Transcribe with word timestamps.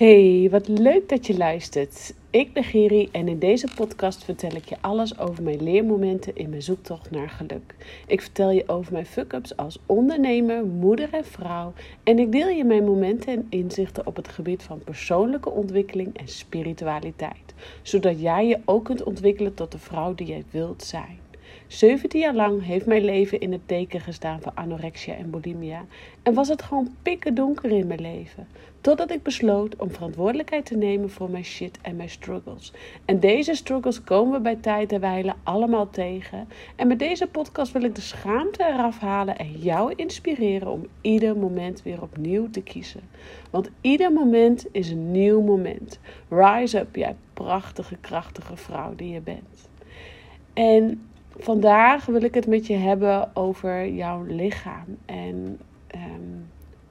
Hey, 0.00 0.48
wat 0.50 0.68
leuk 0.68 1.08
dat 1.08 1.26
je 1.26 1.36
luistert. 1.36 2.14
Ik 2.30 2.52
ben 2.52 2.64
Geri 2.64 3.08
en 3.12 3.28
in 3.28 3.38
deze 3.38 3.68
podcast 3.74 4.24
vertel 4.24 4.50
ik 4.54 4.68
je 4.68 4.76
alles 4.80 5.18
over 5.18 5.42
mijn 5.42 5.62
leermomenten 5.62 6.36
in 6.36 6.50
mijn 6.50 6.62
zoektocht 6.62 7.10
naar 7.10 7.28
geluk. 7.28 7.74
Ik 8.06 8.20
vertel 8.22 8.50
je 8.50 8.68
over 8.68 8.92
mijn 8.92 9.06
fuck-ups 9.06 9.56
als 9.56 9.78
ondernemer, 9.86 10.64
moeder 10.64 11.08
en 11.12 11.24
vrouw. 11.24 11.72
En 12.02 12.18
ik 12.18 12.32
deel 12.32 12.48
je 12.48 12.64
mijn 12.64 12.84
momenten 12.84 13.32
en 13.32 13.46
inzichten 13.50 14.06
op 14.06 14.16
het 14.16 14.28
gebied 14.28 14.62
van 14.62 14.84
persoonlijke 14.84 15.50
ontwikkeling 15.50 16.16
en 16.16 16.28
spiritualiteit. 16.28 17.54
Zodat 17.82 18.20
jij 18.20 18.46
je 18.46 18.58
ook 18.64 18.84
kunt 18.84 19.02
ontwikkelen 19.02 19.54
tot 19.54 19.72
de 19.72 19.78
vrouw 19.78 20.14
die 20.14 20.26
jij 20.26 20.44
wilt 20.50 20.82
zijn. 20.82 21.19
17 21.70 22.20
jaar 22.20 22.34
lang 22.34 22.64
heeft 22.64 22.86
mijn 22.86 23.04
leven 23.04 23.40
in 23.40 23.52
het 23.52 23.68
teken 23.68 24.00
gestaan 24.00 24.40
van 24.40 24.54
anorexia 24.54 25.14
en 25.14 25.30
bulimia. 25.30 25.84
En 26.22 26.34
was 26.34 26.48
het 26.48 26.62
gewoon 26.62 26.96
pikken 27.02 27.34
donker 27.34 27.70
in 27.70 27.86
mijn 27.86 28.00
leven. 28.00 28.48
Totdat 28.80 29.10
ik 29.10 29.22
besloot 29.22 29.76
om 29.76 29.90
verantwoordelijkheid 29.90 30.66
te 30.66 30.76
nemen 30.76 31.10
voor 31.10 31.30
mijn 31.30 31.44
shit 31.44 31.78
en 31.82 31.96
mijn 31.96 32.08
struggles. 32.08 32.72
En 33.04 33.20
deze 33.20 33.54
struggles 33.54 34.04
komen 34.04 34.32
we 34.32 34.40
bij 34.40 34.56
tijd 34.56 34.92
en 34.92 35.00
wijle 35.00 35.34
allemaal 35.42 35.90
tegen. 35.90 36.48
En 36.76 36.86
met 36.86 36.98
deze 36.98 37.26
podcast 37.26 37.72
wil 37.72 37.82
ik 37.82 37.94
de 37.94 38.00
schaamte 38.00 38.64
eraf 38.64 38.98
halen 38.98 39.38
en 39.38 39.52
jou 39.52 39.92
inspireren 39.96 40.68
om 40.68 40.86
ieder 41.00 41.36
moment 41.36 41.82
weer 41.82 42.02
opnieuw 42.02 42.50
te 42.50 42.62
kiezen. 42.62 43.00
Want 43.50 43.70
ieder 43.80 44.12
moment 44.12 44.66
is 44.72 44.90
een 44.90 45.10
nieuw 45.10 45.40
moment. 45.40 45.98
Rise 46.28 46.78
up, 46.78 46.96
jij 46.96 47.16
prachtige, 47.34 47.96
krachtige 47.96 48.56
vrouw 48.56 48.94
die 48.94 49.12
je 49.12 49.20
bent. 49.20 49.68
En 50.52 51.09
vandaag 51.36 52.06
wil 52.06 52.22
ik 52.22 52.34
het 52.34 52.46
met 52.46 52.66
je 52.66 52.76
hebben 52.76 53.36
over 53.36 53.88
jouw 53.88 54.22
lichaam. 54.22 54.96
En 55.06 55.58
ehm, 55.86 56.40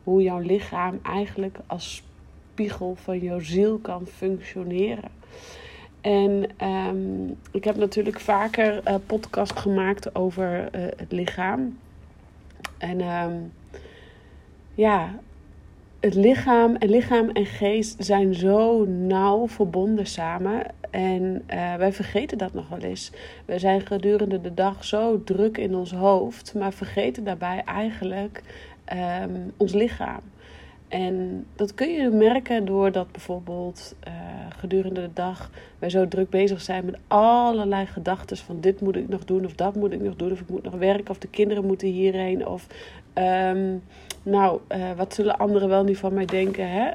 hoe 0.03 0.21
jouw 0.21 0.39
lichaam 0.39 0.99
eigenlijk 1.03 1.57
als 1.67 2.03
spiegel 2.52 2.95
van 2.95 3.20
jouw 3.20 3.39
ziel 3.39 3.77
kan 3.77 4.07
functioneren. 4.07 5.12
En 6.02 6.49
ehm, 6.57 7.27
ik 7.51 7.63
heb 7.63 7.76
natuurlijk 7.76 8.20
vaker 8.20 8.82
uh, 8.87 8.95
podcast 9.05 9.60
gemaakt 9.60 10.15
over 10.15 10.76
uh, 10.76 10.82
het 10.98 11.12
lichaam. 11.12 11.77
En 12.77 13.01
um, 13.01 13.51
ja, 14.73 15.20
het 15.99 16.15
lichaam 16.15 16.75
en 16.75 16.89
lichaam 16.89 17.29
en 17.29 17.45
geest 17.45 17.95
zijn 18.03 18.33
zo 18.33 18.85
nauw 18.85 19.47
verbonden 19.47 20.05
samen. 20.05 20.65
En 20.89 21.43
uh, 21.49 21.75
wij 21.75 21.93
vergeten 21.93 22.37
dat 22.37 22.53
nog 22.53 22.69
wel 22.69 22.79
eens. 22.79 23.11
We 23.45 23.59
zijn 23.59 23.81
gedurende 23.81 24.41
de 24.41 24.53
dag 24.53 24.85
zo 24.85 25.23
druk 25.23 25.57
in 25.57 25.75
ons 25.75 25.91
hoofd, 25.91 26.53
maar 26.53 26.73
vergeten 26.73 27.23
daarbij 27.23 27.61
eigenlijk 27.65 28.43
um, 29.21 29.53
ons 29.57 29.73
lichaam. 29.73 30.21
En 30.87 31.45
dat 31.55 31.73
kun 31.73 31.91
je 31.91 32.09
merken 32.09 32.65
doordat 32.65 33.11
bijvoorbeeld 33.11 33.95
uh, 34.07 34.13
gedurende 34.57 35.01
de 35.01 35.13
dag 35.13 35.51
wij 35.79 35.89
zo 35.89 36.07
druk 36.07 36.29
bezig 36.29 36.61
zijn 36.61 36.85
met 36.85 36.97
allerlei 37.07 37.85
gedachten 37.85 38.37
van 38.37 38.61
dit 38.61 38.81
moet 38.81 38.95
ik 38.95 39.09
nog 39.09 39.25
doen 39.25 39.45
of 39.45 39.53
dat 39.53 39.75
moet 39.75 39.91
ik 39.91 40.01
nog 40.01 40.15
doen 40.15 40.31
of 40.31 40.39
ik 40.39 40.49
moet 40.49 40.63
nog 40.63 40.73
werken 40.73 41.09
of 41.09 41.17
de 41.17 41.27
kinderen 41.27 41.65
moeten 41.65 41.87
hierheen 41.87 42.47
of 42.47 42.67
um, 43.13 43.84
nou, 44.24 44.60
uh, 44.70 44.91
wat 44.91 45.13
zullen 45.13 45.38
anderen 45.38 45.70
wel 45.70 45.84
niet 45.84 45.98
van 45.98 46.13
mij 46.13 46.26
denken, 46.26 46.71
hè? 46.71 46.91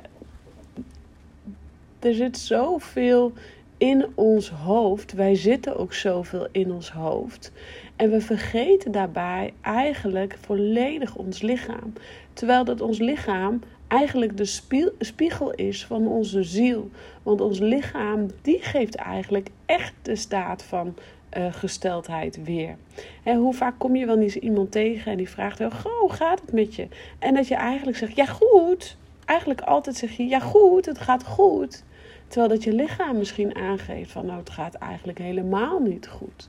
Er 1.98 2.15
zit 2.15 2.39
zoveel 2.39 3.33
in 3.79 4.06
ons 4.15 4.51
hoofd. 4.51 5.12
Wij 5.12 5.34
zitten 5.34 5.77
ook 5.77 5.93
zoveel 5.93 6.48
in 6.53 6.73
ons 6.73 6.91
hoofd. 6.91 7.53
En 7.97 8.11
we 8.11 8.21
vergeten 8.21 8.93
daarbij 8.93 9.53
eigenlijk 9.61 10.37
volledig 10.41 11.17
ons 11.17 11.43
lichaam. 11.43 11.93
Terwijl 12.33 12.65
dat 12.65 12.81
ons 12.81 12.99
lichaam 12.99 13.61
eigenlijk 13.89 14.37
de 14.37 14.61
spiegel 14.99 15.51
is 15.51 15.87
van 15.87 16.06
onze 16.06 16.43
ziel. 16.43 16.91
Want 17.23 17.41
ons 17.41 17.59
lichaam 17.59 18.27
die 18.43 18.62
geeft 18.62 18.95
eigenlijk 18.95 19.49
echt 19.67 19.93
de 20.03 20.17
staat 20.17 20.62
van 20.62 20.95
uh, 21.37 21.53
gesteldheid 21.53 22.45
weer. 22.45 22.77
En 23.23 23.37
hoe 23.37 23.55
vaak 23.55 23.75
kom 23.78 23.97
je 23.97 24.06
wel 24.06 24.17
niet 24.17 24.34
iemand 24.34 24.72
tegen 24.72 25.12
en 25.12 25.19
die 25.19 25.28
vraagt: 25.28 25.61
oh, 25.61 25.84
hoe 26.00 26.12
gaat 26.12 26.41
het 26.41 26.53
met 26.53 26.75
je? 26.75 26.89
En 27.19 27.34
dat 27.34 27.49
je 27.49 27.55
eigenlijk 27.55 27.97
zegt: 27.97 28.17
Ja, 28.17 28.25
goed. 28.25 28.97
Eigenlijk 29.25 29.61
altijd 29.61 29.97
zeg 29.97 30.17
je: 30.17 30.27
Ja, 30.27 30.39
goed, 30.39 30.87
het 30.87 30.99
gaat 30.99 31.25
goed. 31.25 31.84
Terwijl 32.27 32.53
dat 32.53 32.65
je 32.65 32.73
lichaam 32.73 33.19
misschien 33.19 33.55
aangeeft 33.55 34.11
van 34.11 34.27
nou, 34.27 34.39
het 34.39 34.50
gaat 34.50 34.75
eigenlijk 34.75 35.19
helemaal 35.19 35.81
niet 35.81 36.09
goed. 36.09 36.49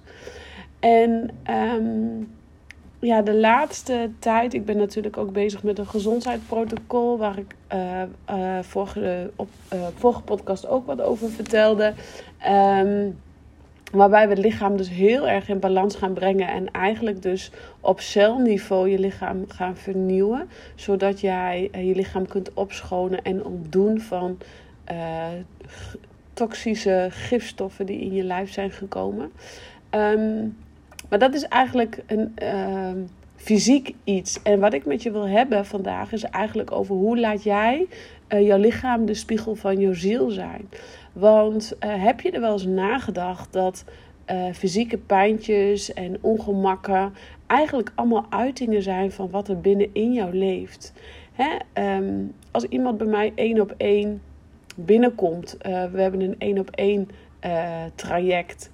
En 0.79 1.29
um, 1.49 2.33
ja, 2.99 3.21
de 3.21 3.33
laatste 3.33 4.09
tijd, 4.19 4.53
ik 4.53 4.65
ben 4.65 4.77
natuurlijk 4.77 5.17
ook 5.17 5.31
bezig 5.31 5.63
met 5.63 5.79
een 5.79 5.87
gezondheidsprotocol, 5.87 7.17
waar 7.17 7.37
ik 7.37 7.55
uh, 7.73 8.01
uh, 8.29 8.59
vorige, 8.61 9.31
op 9.35 9.49
vorige 9.95 10.21
podcast 10.21 10.67
ook 10.67 10.85
wat 10.85 11.01
over 11.01 11.29
vertelde. 11.29 11.93
Um, 12.47 13.17
Waarbij 13.91 14.27
we 14.27 14.33
het 14.33 14.43
lichaam 14.43 14.77
dus 14.77 14.89
heel 14.89 15.27
erg 15.27 15.49
in 15.49 15.59
balans 15.59 15.95
gaan 15.95 16.13
brengen. 16.13 16.47
En 16.47 16.71
eigenlijk 16.71 17.21
dus 17.21 17.51
op 17.81 17.99
celniveau 17.99 18.89
je 18.89 18.99
lichaam 18.99 19.43
gaan 19.47 19.77
vernieuwen. 19.77 20.49
Zodat 20.75 21.19
jij 21.19 21.69
je 21.71 21.95
lichaam 21.95 22.27
kunt 22.27 22.53
opschonen 22.53 23.21
en 23.21 23.45
ontdoen 23.45 24.01
van 24.01 24.37
uh, 24.91 25.27
toxische 26.33 27.07
gifstoffen 27.09 27.85
die 27.85 27.99
in 27.99 28.13
je 28.13 28.23
lijf 28.23 28.51
zijn 28.51 28.71
gekomen. 28.71 29.31
Um, 29.91 30.57
maar 31.09 31.19
dat 31.19 31.33
is 31.33 31.43
eigenlijk 31.43 32.03
een 32.07 32.35
uh, 32.43 33.03
fysiek 33.35 33.93
iets. 34.03 34.41
En 34.43 34.59
wat 34.59 34.73
ik 34.73 34.85
met 34.85 35.03
je 35.03 35.11
wil 35.11 35.27
hebben 35.27 35.65
vandaag 35.65 36.11
is 36.11 36.23
eigenlijk 36.23 36.71
over 36.71 36.95
hoe 36.95 37.19
laat 37.19 37.43
jij 37.43 37.87
uh, 38.29 38.47
jouw 38.47 38.57
lichaam 38.57 39.05
de 39.05 39.13
spiegel 39.13 39.55
van 39.55 39.79
jouw 39.79 39.93
ziel 39.93 40.29
zijn. 40.29 40.69
Want 41.15 41.73
uh, 41.79 42.03
heb 42.03 42.21
je 42.21 42.31
er 42.31 42.41
wel 42.41 42.51
eens 42.51 42.65
nagedacht 42.65 43.53
dat 43.53 43.85
uh, 44.31 44.53
fysieke 44.53 44.97
pijntjes 44.97 45.93
en 45.93 46.17
ongemakken 46.21 47.13
eigenlijk 47.47 47.91
allemaal 47.95 48.25
uitingen 48.29 48.81
zijn 48.81 49.11
van 49.11 49.29
wat 49.29 49.47
er 49.47 49.59
binnenin 49.59 50.13
jou 50.13 50.37
leeft? 50.37 50.93
Hè? 51.33 51.57
Um, 51.97 52.33
als 52.51 52.63
iemand 52.63 52.97
bij 52.97 53.07
mij 53.07 53.31
één 53.35 53.61
op 53.61 53.73
één 53.77 54.21
binnenkomt, 54.75 55.57
uh, 55.57 55.85
we 55.91 56.01
hebben 56.01 56.21
een 56.21 56.35
één 56.37 56.59
op 56.59 56.69
één 56.69 57.09
traject 57.95 58.71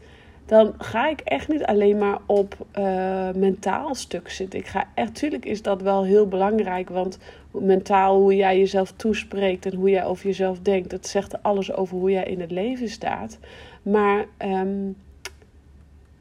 dan 0.52 0.74
ga 0.78 1.10
ik 1.10 1.20
echt 1.20 1.48
niet 1.48 1.64
alleen 1.64 1.98
maar 1.98 2.18
op 2.26 2.56
uh, 2.78 3.32
mentaal 3.36 3.96
stuk 3.96 4.30
zitten. 4.30 4.60
Ik 4.60 4.68
ga 4.68 4.88
echt, 4.96 5.16
tuurlijk 5.16 5.46
is 5.46 5.62
dat 5.62 5.82
wel 5.82 6.04
heel 6.04 6.28
belangrijk, 6.28 6.90
want 6.90 7.18
mentaal 7.52 8.20
hoe 8.20 8.36
jij 8.36 8.58
jezelf 8.58 8.92
toespreekt 8.92 9.66
en 9.66 9.76
hoe 9.76 9.90
jij 9.90 10.06
over 10.06 10.26
jezelf 10.26 10.60
denkt, 10.60 10.90
dat 10.90 11.08
zegt 11.08 11.44
alles 11.44 11.74
over 11.74 11.98
hoe 11.98 12.12
jij 12.12 12.24
in 12.24 12.40
het 12.42 12.52
leven 12.52 12.90
staat. 12.90 13.40
Maar 13.82 14.26
um, 14.40 14.96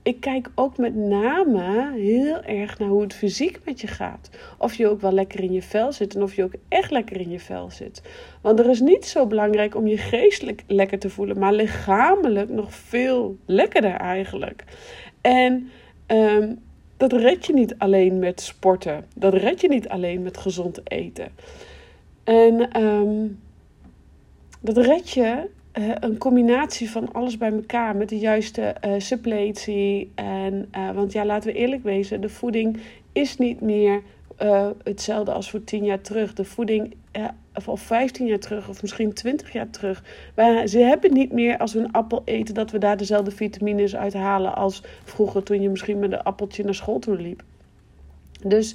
ik 0.03 0.21
kijk 0.21 0.51
ook 0.55 0.77
met 0.77 0.95
name 0.95 1.93
heel 1.93 2.43
erg 2.43 2.79
naar 2.79 2.89
hoe 2.89 3.03
het 3.03 3.15
fysiek 3.15 3.61
met 3.65 3.81
je 3.81 3.87
gaat. 3.87 4.31
Of 4.59 4.75
je 4.75 4.89
ook 4.89 5.01
wel 5.01 5.13
lekker 5.13 5.41
in 5.41 5.53
je 5.53 5.63
vel 5.63 5.93
zit 5.93 6.15
en 6.15 6.23
of 6.23 6.35
je 6.35 6.45
ook 6.45 6.55
echt 6.69 6.91
lekker 6.91 7.21
in 7.21 7.31
je 7.31 7.41
vel 7.41 7.71
zit. 7.71 8.03
Want 8.41 8.59
er 8.59 8.71
is 8.71 8.81
niet 8.81 9.07
zo 9.07 9.27
belangrijk 9.27 9.75
om 9.75 9.87
je 9.87 9.99
geestelijk 9.99 10.63
lekker 10.67 10.99
te 10.99 11.11
voelen, 11.11 11.39
maar 11.39 11.53
lichamelijk 11.53 12.49
nog 12.49 12.75
veel 12.75 13.37
lekkerder 13.47 13.95
eigenlijk. 13.95 14.65
En 15.21 15.71
um, 16.07 16.59
dat 16.97 17.13
red 17.13 17.47
je 17.47 17.53
niet 17.53 17.75
alleen 17.79 18.19
met 18.19 18.41
sporten. 18.41 19.05
Dat 19.15 19.35
red 19.35 19.61
je 19.61 19.69
niet 19.69 19.89
alleen 19.89 20.23
met 20.23 20.37
gezond 20.37 20.81
eten. 20.91 21.29
En 22.25 22.83
um, 22.83 23.41
dat 24.61 24.77
red 24.77 25.11
je 25.11 25.49
uh, 25.79 25.95
een 26.01 26.19
combinatie 26.19 26.91
van 26.91 27.13
alles 27.13 27.37
bij 27.37 27.53
elkaar 27.53 27.97
met 27.97 28.09
de 28.09 28.19
juiste 28.19 28.77
uh, 28.85 28.95
suppletie. 28.99 30.13
En, 30.15 30.69
uh, 30.77 30.91
want 30.91 31.13
ja, 31.13 31.25
laten 31.25 31.53
we 31.53 31.59
eerlijk 31.59 31.83
wezen, 31.83 32.21
de 32.21 32.29
voeding 32.29 32.81
is 33.13 33.37
niet 33.37 33.61
meer 33.61 34.03
hetzelfde 34.83 35.33
als 35.33 35.51
voor 35.51 35.65
10 35.65 35.85
jaar 35.85 36.01
terug. 36.01 36.33
De 36.33 36.45
voeding, 36.45 36.95
of, 37.55 37.69
of 37.69 37.81
15 37.81 38.27
jaar 38.27 38.39
terug, 38.39 38.69
of 38.69 38.83
misschien 38.83 39.13
20 39.13 39.53
jaar 39.53 39.71
terug. 39.71 40.05
Wij, 40.35 40.67
ze 40.67 40.79
hebben 40.79 41.13
niet 41.13 41.33
meer 41.33 41.59
als 41.59 41.73
we 41.73 41.79
een 41.79 41.93
appel 41.93 42.23
eten, 42.25 42.55
dat 42.55 42.71
we 42.71 42.79
daar 42.79 42.97
dezelfde 42.97 43.31
vitamines 43.31 43.97
uit 43.97 44.15
halen 44.15 44.55
als 44.55 44.83
vroeger 45.05 45.43
toen 45.43 45.63
je 45.63 45.69
misschien 45.69 45.99
met 45.99 46.13
een 46.13 46.23
appeltje 46.23 46.65
naar 46.65 46.75
school 46.75 46.99
toe 46.99 47.17
liep. 47.17 47.43
Dus 48.45 48.75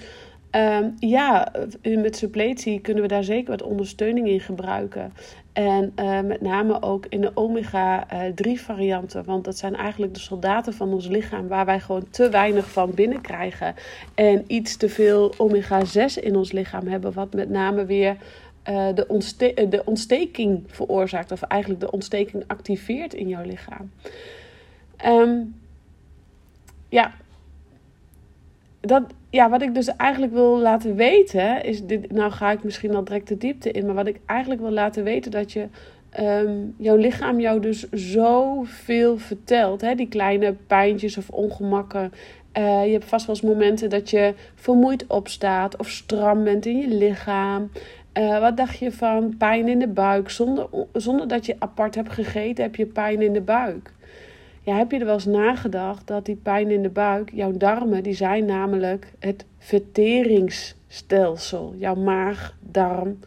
Um, 0.52 0.96
ja, 1.00 1.52
met 1.82 2.18
suppletie 2.18 2.80
kunnen 2.80 3.04
we 3.04 3.10
daar 3.10 3.24
zeker 3.24 3.50
wat 3.50 3.62
ondersteuning 3.62 4.28
in 4.28 4.40
gebruiken. 4.40 5.14
En 5.54 5.94
uh, 6.00 6.22
met 6.22 6.42
name 6.42 6.82
ook 6.82 7.06
in 7.10 7.22
de 7.22 7.32
omega-3 7.34 8.52
varianten. 8.52 9.24
Want 9.24 9.44
dat 9.44 9.58
zijn 9.58 9.76
eigenlijk 9.76 10.14
de 10.14 10.20
soldaten 10.20 10.74
van 10.74 10.94
ons 10.94 11.08
lichaam 11.08 11.48
waar 11.48 11.66
wij 11.66 11.80
gewoon 11.80 12.10
te 12.10 12.30
weinig 12.30 12.72
van 12.72 12.92
binnenkrijgen. 12.94 13.76
En 14.14 14.44
iets 14.48 14.78
te 14.78 14.90
veel 14.90 15.34
omega-6 15.38 16.22
in 16.22 16.36
ons 16.36 16.52
lichaam 16.52 16.88
hebben. 16.88 17.14
Wat 17.14 17.34
met 17.34 17.50
name 17.50 17.86
weer 17.86 18.18
de, 18.66 19.66
de 19.70 19.82
ontsteking 19.86 20.64
veroorzaakt. 20.68 21.32
Of 21.32 21.42
eigenlijk 21.42 21.82
de 21.82 21.92
ontsteking 21.92 22.44
activeert 22.48 23.14
in 23.14 23.28
jouw 23.28 23.44
lichaam. 23.44 23.92
Um, 25.06 25.56
ja, 26.90 27.14
dat, 28.86 29.04
ja, 29.30 29.50
wat 29.50 29.62
ik 29.62 29.74
dus 29.74 29.96
eigenlijk 29.96 30.34
wil 30.34 30.60
laten 30.60 30.96
weten, 30.96 31.64
is 31.64 31.86
dit. 31.86 32.12
Nou 32.12 32.32
ga 32.32 32.52
ik 32.52 32.64
misschien 32.64 32.96
al 32.96 33.04
direct 33.04 33.28
de 33.28 33.38
diepte 33.38 33.72
in, 33.72 33.86
maar 33.86 33.96
wat 33.96 34.08
ik 34.08 34.20
eigenlijk 34.26 34.62
wil 34.62 34.72
laten 34.72 35.04
weten, 35.04 35.32
dat 35.32 35.52
je 35.52 35.68
ehm, 36.10 36.56
jouw 36.78 36.96
lichaam 36.96 37.40
jou 37.40 37.60
dus 37.60 37.90
zoveel 37.92 39.18
vertelt. 39.18 39.82
Hè? 39.82 39.96
Die 39.96 40.08
kleine 40.08 40.56
pijntjes 40.68 41.18
of 41.18 41.30
ongemakken. 41.30 42.12
Uh, 42.58 42.86
je 42.86 42.92
hebt 42.92 43.06
vast 43.06 43.26
wel 43.26 43.36
eens 43.36 43.46
momenten 43.46 43.90
dat 43.90 44.10
je 44.10 44.34
vermoeid 44.56 45.08
opstaat 45.08 45.78
of 45.78 45.90
stram 45.90 46.44
bent 46.44 46.66
in 46.66 46.78
je 46.78 46.88
lichaam. 46.88 47.70
Uh, 48.14 48.40
wat 48.40 48.58
dacht 48.58 48.78
je 48.78 48.92
van 48.92 49.38
pijn 49.38 49.68
in 49.68 49.80
de 49.80 49.88
buik? 49.88 50.30
Zonder, 50.30 50.68
zonder 50.94 51.28
dat 51.28 51.46
je 51.46 51.56
apart 51.60 51.96
hebt 51.96 52.12
gegeten, 52.12 52.64
heb 52.64 52.76
je 52.76 52.86
pijn 52.86 53.22
in 53.22 53.34
de 53.34 53.42
buik. 53.42 53.94
Ja, 54.66 54.78
heb 54.78 54.92
je 54.92 55.00
er 55.00 55.06
wel 55.06 55.14
eens 55.14 55.26
nagedacht 55.26 56.08
dat 56.08 56.26
die 56.26 56.36
pijn 56.36 56.72
in 56.72 56.82
de 56.82 56.90
buik, 56.90 57.32
jouw 57.34 57.52
darmen, 57.52 58.04
die 58.04 58.14
zijn 58.14 58.46
namelijk 58.46 59.14
het 59.20 59.46
verteringsstelsel. 59.58 61.74
Jouw 61.78 61.96
maag, 61.96 62.58
darm, 62.60 63.20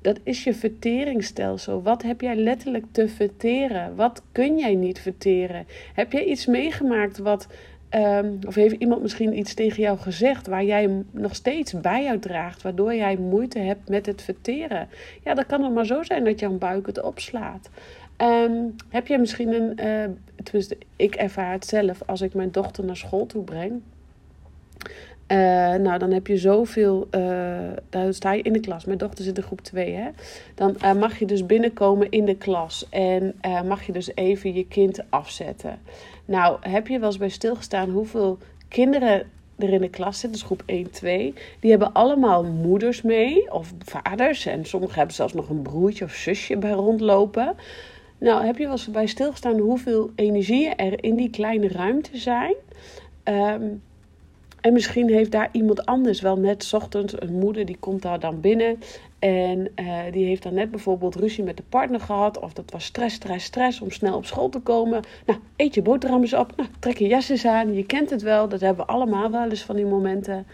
dat 0.00 0.18
is 0.22 0.44
je 0.44 0.54
verteringsstelsel. 0.54 1.82
Wat 1.82 2.02
heb 2.02 2.20
jij 2.20 2.36
letterlijk 2.36 2.84
te 2.90 3.08
verteren? 3.08 3.96
Wat 3.96 4.22
kun 4.32 4.58
jij 4.58 4.74
niet 4.74 5.00
verteren? 5.00 5.66
Heb 5.94 6.12
jij 6.12 6.24
iets 6.24 6.46
meegemaakt 6.46 7.18
wat 7.18 7.46
Ehm, 7.88 8.32
of 8.46 8.54
heeft 8.54 8.74
iemand 8.78 9.02
misschien 9.02 9.38
iets 9.38 9.54
tegen 9.54 9.82
jou 9.82 9.98
gezegd 9.98 10.46
waar 10.46 10.64
jij 10.64 11.04
nog 11.10 11.34
steeds 11.34 11.80
bij 11.80 12.04
jou 12.04 12.18
draagt, 12.18 12.62
waardoor 12.62 12.94
jij 12.94 13.16
moeite 13.16 13.58
hebt 13.58 13.88
met 13.88 14.06
het 14.06 14.22
verteren? 14.22 14.88
Ja, 15.24 15.34
dan 15.34 15.46
kan 15.46 15.62
het 15.62 15.74
maar 15.74 15.86
zo 15.86 16.02
zijn 16.02 16.24
dat 16.24 16.40
jouw 16.40 16.58
buik 16.58 16.86
het 16.86 17.02
opslaat. 17.02 17.70
Ehm, 18.16 18.52
heb 18.88 19.06
je 19.06 19.18
misschien 19.18 19.52
een, 19.52 19.70
uh, 19.84 20.16
tenminste, 20.42 20.78
ik 20.96 21.14
ervaar 21.14 21.52
het 21.52 21.66
zelf 21.66 22.02
als 22.06 22.20
ik 22.20 22.34
mijn 22.34 22.50
dochter 22.50 22.84
naar 22.84 22.96
school 22.96 23.26
toe 23.26 23.44
breng. 23.44 23.82
Uh, 25.28 25.38
nou, 25.74 25.98
dan 25.98 26.10
heb 26.10 26.26
je 26.26 26.36
zoveel. 26.36 27.08
Uh, 27.10 27.20
daar 27.90 28.14
sta 28.14 28.32
je 28.32 28.42
in 28.42 28.52
de 28.52 28.60
klas. 28.60 28.84
Mijn 28.84 28.98
dochter 28.98 29.24
zit 29.24 29.36
in 29.36 29.42
groep 29.42 29.60
2, 29.60 29.94
hè? 29.94 30.08
Dan 30.54 30.98
mag 30.98 31.18
je 31.18 31.26
dus 31.26 31.46
binnenkomen 31.46 32.10
in 32.10 32.24
de 32.24 32.36
klas. 32.36 32.86
En 32.90 33.34
mag 33.64 33.82
je 33.82 33.92
dus 33.92 34.10
even 34.14 34.54
je 34.54 34.66
kind 34.66 35.10
afzetten. 35.10 35.78
Nou, 36.24 36.58
heb 36.60 36.86
je 36.86 36.98
wel 36.98 37.08
eens 37.08 37.18
bij 37.18 37.28
stilgestaan 37.28 37.90
hoeveel 37.90 38.38
kinderen 38.68 39.26
er 39.58 39.72
in 39.72 39.80
de 39.80 39.90
klas 39.90 40.20
zitten, 40.20 40.32
dus 40.38 40.42
groep 40.42 40.62
1, 40.66 40.90
2, 40.90 41.34
die 41.60 41.70
hebben 41.70 41.92
allemaal 41.92 42.44
moeders 42.44 43.02
mee 43.02 43.52
of 43.52 43.72
vaders. 43.78 44.46
En 44.46 44.64
sommigen 44.64 44.96
hebben 44.96 45.14
zelfs 45.14 45.32
nog 45.32 45.48
een 45.48 45.62
broertje 45.62 46.04
of 46.04 46.12
zusje 46.12 46.56
bij 46.56 46.70
rondlopen. 46.70 47.54
Nou, 48.18 48.44
heb 48.44 48.56
je 48.56 48.62
wel 48.62 48.72
eens 48.72 48.90
bij 48.90 49.06
stilgestaan 49.06 49.58
hoeveel 49.58 50.10
energieën 50.14 50.76
er 50.76 51.04
in 51.04 51.16
die 51.16 51.30
kleine 51.30 51.68
ruimte 51.68 52.18
zijn? 52.18 52.54
Um, 53.24 53.82
en 54.66 54.72
misschien 54.72 55.08
heeft 55.10 55.30
daar 55.30 55.48
iemand 55.52 55.86
anders 55.86 56.20
wel 56.20 56.36
net 56.36 56.72
ochtends 56.74 57.20
een 57.20 57.38
moeder 57.38 57.66
die 57.66 57.76
komt 57.80 58.02
daar 58.02 58.20
dan 58.20 58.40
binnen. 58.40 58.78
En 59.18 59.68
uh, 59.80 59.98
die 60.12 60.24
heeft 60.24 60.42
dan 60.42 60.54
net 60.54 60.70
bijvoorbeeld 60.70 61.14
ruzie 61.14 61.44
met 61.44 61.56
de 61.56 61.62
partner 61.68 62.00
gehad. 62.00 62.38
Of 62.38 62.52
dat 62.52 62.70
was 62.70 62.84
stress, 62.84 63.14
stress, 63.14 63.44
stress 63.44 63.80
om 63.80 63.90
snel 63.90 64.16
op 64.16 64.26
school 64.26 64.48
te 64.48 64.58
komen. 64.58 65.02
Nou, 65.26 65.38
eet 65.56 65.74
je 65.74 65.82
boterhammen 65.82 66.38
op. 66.38 66.52
Nou, 66.56 66.68
trek 66.78 66.98
je 66.98 67.06
jas 67.06 67.28
eens 67.28 67.46
aan. 67.46 67.74
Je 67.74 67.86
kent 67.86 68.10
het 68.10 68.22
wel. 68.22 68.48
Dat 68.48 68.60
hebben 68.60 68.86
we 68.86 68.92
allemaal 68.92 69.30
wel 69.30 69.48
eens 69.48 69.62
van 69.62 69.76
die 69.76 69.86
momenten. 69.86 70.46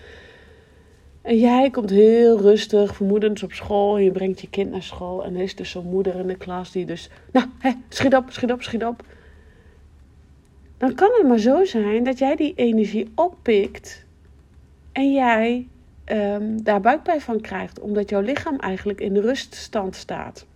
En 1.22 1.38
jij 1.38 1.70
komt 1.70 1.90
heel 1.90 2.40
rustig, 2.40 2.94
vermoedens 2.94 3.42
op 3.42 3.52
school. 3.52 3.98
Je 3.98 4.10
brengt 4.10 4.40
je 4.40 4.50
kind 4.50 4.70
naar 4.70 4.82
school. 4.82 5.24
En 5.24 5.36
er 5.36 5.42
is 5.42 5.54
dus 5.54 5.70
zo'n 5.70 5.86
moeder 5.86 6.14
in 6.14 6.26
de 6.26 6.36
klas 6.36 6.72
die 6.72 6.86
dus... 6.86 7.10
Nou, 7.32 7.46
hè, 7.58 7.70
schiet 7.88 8.14
op, 8.14 8.24
schiet 8.28 8.52
op, 8.52 8.62
schiet 8.62 8.84
op 8.84 9.04
dan 10.82 10.94
kan 10.94 11.10
het 11.12 11.28
maar 11.28 11.38
zo 11.38 11.64
zijn 11.64 12.04
dat 12.04 12.18
jij 12.18 12.36
die 12.36 12.52
energie 12.56 13.12
oppikt 13.14 14.04
en 14.92 15.12
jij 15.12 15.68
um, 16.04 16.62
daar 16.62 16.80
buikpijn 16.80 17.20
van 17.20 17.40
krijgt, 17.40 17.80
omdat 17.80 18.10
jouw 18.10 18.20
lichaam 18.20 18.58
eigenlijk 18.58 19.00
in 19.00 19.14
de 19.14 19.20
ruststand 19.20 19.96
staat. 19.96 20.46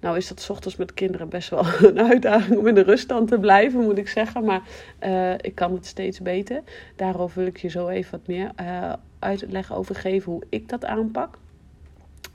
Nou 0.00 0.16
is 0.16 0.28
dat 0.28 0.50
ochtends 0.50 0.76
met 0.76 0.94
kinderen 0.94 1.28
best 1.28 1.50
wel 1.50 1.64
een 1.90 2.00
uitdaging 2.00 2.58
om 2.58 2.66
in 2.66 2.74
de 2.74 2.82
ruststand 2.82 3.28
te 3.28 3.38
blijven, 3.38 3.80
moet 3.80 3.98
ik 3.98 4.08
zeggen. 4.08 4.44
Maar 4.44 4.62
uh, 5.00 5.32
ik 5.32 5.54
kan 5.54 5.72
het 5.72 5.86
steeds 5.86 6.20
beter. 6.20 6.62
Daarover 6.96 7.38
wil 7.38 7.46
ik 7.46 7.56
je 7.56 7.68
zo 7.68 7.88
even 7.88 8.10
wat 8.10 8.26
meer 8.26 8.50
uh, 8.60 8.92
uitleg 9.20 9.74
over 9.74 9.94
geven 9.94 10.32
hoe 10.32 10.42
ik 10.48 10.68
dat 10.68 10.84
aanpak. 10.84 11.38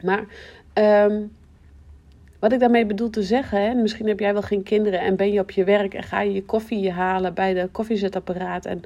Maar 0.04 0.26
um, 0.74 1.32
wat 2.40 2.52
ik 2.52 2.60
daarmee 2.60 2.86
bedoel 2.86 3.10
te 3.10 3.24
zeggen, 3.24 3.62
hè, 3.62 3.74
misschien 3.74 4.08
heb 4.08 4.20
jij 4.20 4.34
wel 4.34 4.42
geen 4.42 4.64
kinderen 4.64 5.00
en 5.00 5.16
ben 5.16 5.32
je 5.32 5.40
op 5.40 5.52
je 5.52 5.64
werk 5.64 5.94
en 5.94 6.04
ga 6.04 6.22
je 6.22 6.34
je 6.34 6.44
koffie 6.44 6.92
halen 6.92 7.34
bij 7.34 7.54
de 7.54 7.70
koffiezetapparaat 7.72 8.66
en 8.66 8.82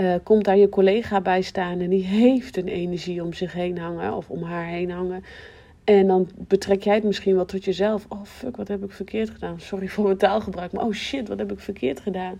uh, 0.00 0.14
komt 0.22 0.44
daar 0.44 0.56
je 0.56 0.68
collega 0.68 1.20
bij 1.20 1.42
staan 1.42 1.80
en 1.80 1.90
die 1.90 2.04
heeft 2.04 2.56
een 2.56 2.68
energie 2.68 3.22
om 3.22 3.32
zich 3.32 3.52
heen 3.52 3.78
hangen 3.78 4.14
of 4.14 4.30
om 4.30 4.42
haar 4.42 4.66
heen 4.66 4.90
hangen. 4.90 5.24
En 5.84 6.06
dan 6.06 6.28
betrek 6.36 6.82
jij 6.82 6.94
het 6.94 7.04
misschien 7.04 7.34
wel 7.34 7.44
tot 7.44 7.64
jezelf. 7.64 8.06
Oh 8.08 8.24
fuck, 8.24 8.56
wat 8.56 8.68
heb 8.68 8.84
ik 8.84 8.92
verkeerd 8.92 9.30
gedaan? 9.30 9.60
Sorry 9.60 9.88
voor 9.88 10.04
mijn 10.04 10.16
taalgebruik, 10.16 10.72
maar 10.72 10.84
oh 10.84 10.92
shit, 10.92 11.28
wat 11.28 11.38
heb 11.38 11.52
ik 11.52 11.60
verkeerd 11.60 12.00
gedaan? 12.00 12.38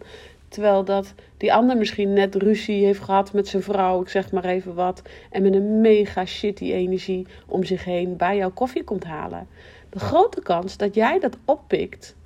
Terwijl 0.54 0.84
dat 0.84 1.14
die 1.36 1.52
ander 1.52 1.76
misschien 1.76 2.12
net 2.12 2.34
ruzie 2.34 2.84
heeft 2.84 3.00
gehad 3.00 3.32
met 3.32 3.48
zijn 3.48 3.62
vrouw, 3.62 4.00
ik 4.00 4.08
zeg 4.08 4.32
maar 4.32 4.44
even 4.44 4.74
wat. 4.74 5.02
En 5.30 5.42
met 5.42 5.54
een 5.54 5.80
mega 5.80 6.24
shitty 6.24 6.72
energie 6.72 7.26
om 7.46 7.64
zich 7.64 7.84
heen 7.84 8.16
bij 8.16 8.36
jouw 8.36 8.50
koffie 8.50 8.84
komt 8.84 9.04
halen 9.04 9.46
de 9.94 10.00
grote 10.00 10.42
kans 10.42 10.76
dat 10.76 10.94
jij 10.94 11.18
dat 11.18 11.36
oppikt 11.44 12.16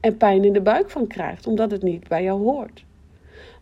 en 0.00 0.16
pijn 0.16 0.44
in 0.44 0.52
de 0.52 0.60
buik 0.60 0.90
van 0.90 1.06
krijgt, 1.06 1.46
omdat 1.46 1.70
het 1.70 1.82
niet 1.82 2.08
bij 2.08 2.22
jou 2.22 2.40
hoort. 2.42 2.84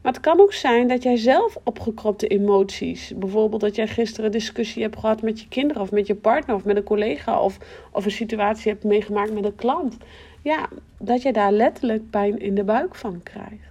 Maar 0.02 0.12
het 0.12 0.20
kan 0.20 0.40
ook 0.40 0.52
zijn 0.52 0.88
dat 0.88 1.02
jij 1.02 1.16
zelf 1.16 1.56
opgekropte 1.64 2.26
emoties, 2.26 3.12
bijvoorbeeld 3.16 3.60
dat 3.60 3.74
jij 3.74 3.86
gisteren 3.86 4.24
een 4.24 4.30
discussie 4.30 4.82
hebt 4.82 4.98
gehad 4.98 5.22
met 5.22 5.40
je 5.40 5.48
kinderen 5.48 5.82
of 5.82 5.90
met 5.90 6.06
je 6.06 6.14
partner 6.14 6.56
of 6.56 6.64
met 6.64 6.76
een 6.76 6.82
collega 6.82 7.40
of, 7.40 7.58
of 7.92 8.04
een 8.04 8.10
situatie 8.10 8.72
hebt 8.72 8.84
meegemaakt 8.84 9.32
met 9.32 9.44
een 9.44 9.54
klant, 9.54 9.96
ja, 10.42 10.68
dat 10.98 11.22
je 11.22 11.32
daar 11.32 11.52
letterlijk 11.52 12.10
pijn 12.10 12.38
in 12.40 12.54
de 12.54 12.64
buik 12.64 12.94
van 12.94 13.22
krijgt. 13.22 13.67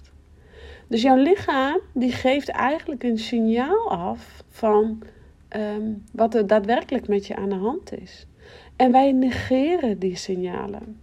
Dus 0.88 1.02
jouw 1.02 1.16
lichaam 1.16 1.80
die 1.94 2.12
geeft 2.12 2.50
eigenlijk 2.50 3.04
een 3.04 3.18
signaal 3.18 3.92
af 3.92 4.44
van 4.50 5.02
ehm, 5.48 5.92
wat 6.12 6.36
er 6.36 6.48
daadwerkelijk 6.48 7.08
met 7.08 7.28
je 7.28 7.36
aan 7.36 7.50
de 7.50 7.56
hand 7.56 8.00
is. 8.02 8.26
En 8.76 8.92
wij 8.92 9.12
negeren 9.12 10.00
die 10.00 10.16
signalen. 10.16 11.00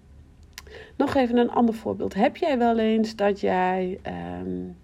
Nog 0.97 1.15
even 1.15 1.37
een 1.37 1.51
ander 1.51 1.75
voorbeeld. 1.75 2.15
Heb 2.15 2.37
jij 2.37 2.59
wel 2.59 2.79
eens 2.79 3.17
dat 3.17 3.41
jij 3.41 3.99
um, 4.43 4.77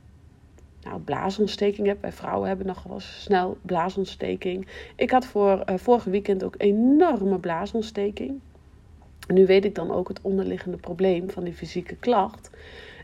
nou, 0.83 1.01
blaasontsteking 1.01 1.87
hebt? 1.87 2.01
Wij 2.01 2.13
vrouwen 2.13 2.49
hebben 2.49 2.67
nog 2.67 2.85
eens 2.91 3.23
snel 3.23 3.57
blaasontsteking. 3.63 4.67
Ik 4.97 5.11
had 5.11 5.27
voor 5.27 5.63
uh, 5.69 5.77
vorige 5.77 6.11
weekend 6.11 6.45
ook 6.45 6.55
enorme 6.59 7.39
blaasontsteking. 7.39 8.41
Nu 9.29 9.47
weet 9.47 9.65
ik 9.65 9.75
dan 9.75 9.91
ook 9.91 10.09
het 10.09 10.21
onderliggende 10.23 10.77
probleem 10.77 11.31
van 11.31 11.45
die 11.45 11.55
fysieke 11.55 11.97
klacht. 11.97 12.51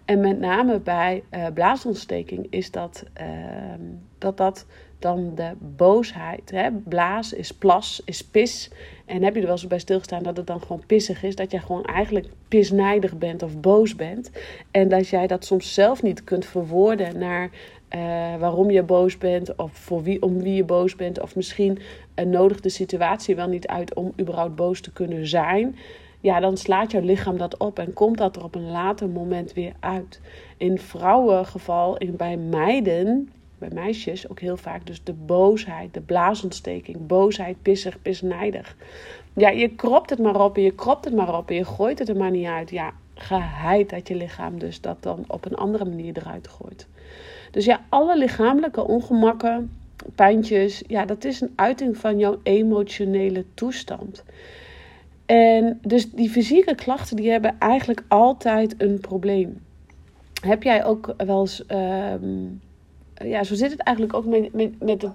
En 0.07 0.21
met 0.21 0.39
name 0.39 0.81
bij 0.81 1.23
uh, 1.31 1.47
blaasontsteking 1.55 2.47
is 2.51 2.71
dat, 2.71 3.05
uh, 3.21 3.27
dat 4.19 4.37
dat 4.37 4.67
dan 4.99 5.35
de 5.35 5.53
boosheid. 5.77 6.51
Hè? 6.51 6.71
Blaas 6.71 7.33
is 7.33 7.53
plas, 7.53 8.03
is 8.05 8.25
pis. 8.25 8.71
En 9.07 9.23
heb 9.23 9.35
je 9.35 9.41
er 9.41 9.47
wel 9.47 9.55
eens 9.55 9.67
bij 9.67 9.79
stilgestaan 9.79 10.23
dat 10.23 10.37
het 10.37 10.47
dan 10.47 10.61
gewoon 10.61 10.83
pissig 10.87 11.23
is? 11.23 11.37
Dat 11.37 11.51
jij 11.51 11.61
gewoon 11.61 11.85
eigenlijk 11.85 12.27
pisnijdig 12.49 13.19
bent 13.19 13.43
of 13.43 13.61
boos 13.61 13.95
bent. 13.95 14.31
En 14.71 14.89
dat 14.89 15.09
jij 15.09 15.27
dat 15.27 15.45
soms 15.45 15.75
zelf 15.75 16.03
niet 16.03 16.25
kunt 16.25 16.47
verwoorden 16.47 17.19
naar 17.19 17.51
uh, 17.95 18.01
waarom 18.39 18.71
je 18.71 18.83
boos 18.83 19.19
bent. 19.19 19.57
Of 19.57 19.73
voor 19.73 20.03
wie, 20.03 20.23
om 20.23 20.43
wie 20.43 20.55
je 20.55 20.65
boos 20.65 20.97
bent. 20.97 21.21
Of 21.21 21.37
misschien 21.37 21.79
uh, 22.15 22.27
nodigt 22.27 22.63
de 22.63 22.69
situatie 22.69 23.37
wel 23.37 23.49
niet 23.49 23.67
uit 23.67 23.95
om 23.95 24.13
überhaupt 24.21 24.55
boos 24.55 24.81
te 24.81 24.93
kunnen 24.93 25.27
zijn. 25.27 25.77
Ja, 26.27 26.41
dan 26.41 26.57
slaat 26.57 26.91
jouw 26.91 27.03
lichaam 27.03 27.39
dat 27.39 27.57
op 27.57 27.79
en 27.79 27.93
komt 27.93 28.19
dat 28.19 28.37
er 28.37 28.45
op 28.45 28.55
een 28.55 28.71
later 28.71 29.09
moment 29.09 29.53
weer 29.53 29.73
uit. 29.81 30.21
In 30.57 30.79
vrouwengeval, 30.79 31.97
in, 31.97 32.17
bij 32.17 32.37
meiden 32.37 33.31
bij 33.59 33.69
meisjes 33.73 34.29
ook 34.29 34.41
heel 34.41 34.57
vaak 34.57 34.87
dus 34.87 35.05
de 35.05 35.13
boosheid, 35.13 35.95
de 35.95 36.01
blaasontsteking, 36.01 37.07
boosheid, 37.07 37.57
pissig, 37.63 38.03
pisnijdig. 38.03 38.77
Ja, 39.33 39.49
je 39.49 39.69
kropt 39.69 40.11
het 40.11 40.19
maar 40.19 40.41
op 40.41 40.57
en 40.57 40.63
je 40.63 40.71
kropt 40.71 41.05
het 41.05 41.15
maar 41.15 41.39
op 41.39 41.51
en 41.51 41.57
je 41.57 41.65
gooit 41.65 41.99
het 41.99 42.09
er 42.09 42.17
maar 42.17 42.31
niet 42.31 42.47
uit. 42.47 42.71
Ja, 42.71 42.93
geheid 43.15 43.91
dat 43.91 44.09
je 44.09 44.15
lichaam 44.15 44.59
dus 44.59 44.81
dat 44.81 44.97
dan 45.01 45.25
op 45.27 45.45
een 45.45 45.57
andere 45.57 45.85
manier 45.85 46.17
eruit 46.17 46.49
gooit. 46.49 46.87
Dus 47.51 47.65
ja, 47.65 47.81
alle 47.89 48.19
lichamelijke 48.19 48.87
ongemakken, 48.87 49.77
pijntjes, 50.15 50.83
ja, 50.87 51.05
dat 51.05 51.25
is 51.25 51.41
een 51.41 51.53
uiting 51.57 51.97
van 51.97 52.19
jouw 52.19 52.39
emotionele 52.43 53.45
toestand. 53.55 54.25
En 55.27 55.79
dus 55.83 56.11
die 56.11 56.31
fysieke 56.31 56.75
klachten, 56.75 57.17
die 57.17 57.31
hebben 57.31 57.57
eigenlijk 57.59 58.05
altijd 58.09 58.75
een 58.79 59.01
probleem. 59.01 59.65
Heb 60.41 60.63
jij 60.63 60.85
ook 60.85 61.15
wel 61.17 61.41
eens 61.41 61.67
ehm, 61.67 62.45
ja, 63.25 63.45
zo 63.45 63.55
zit 63.55 63.71
het 63.71 63.81
eigenlijk 63.81 64.17
ook 64.17 64.25
met, 64.25 64.53
met, 64.53 64.83
met, 64.83 65.03
uh, 65.05 65.11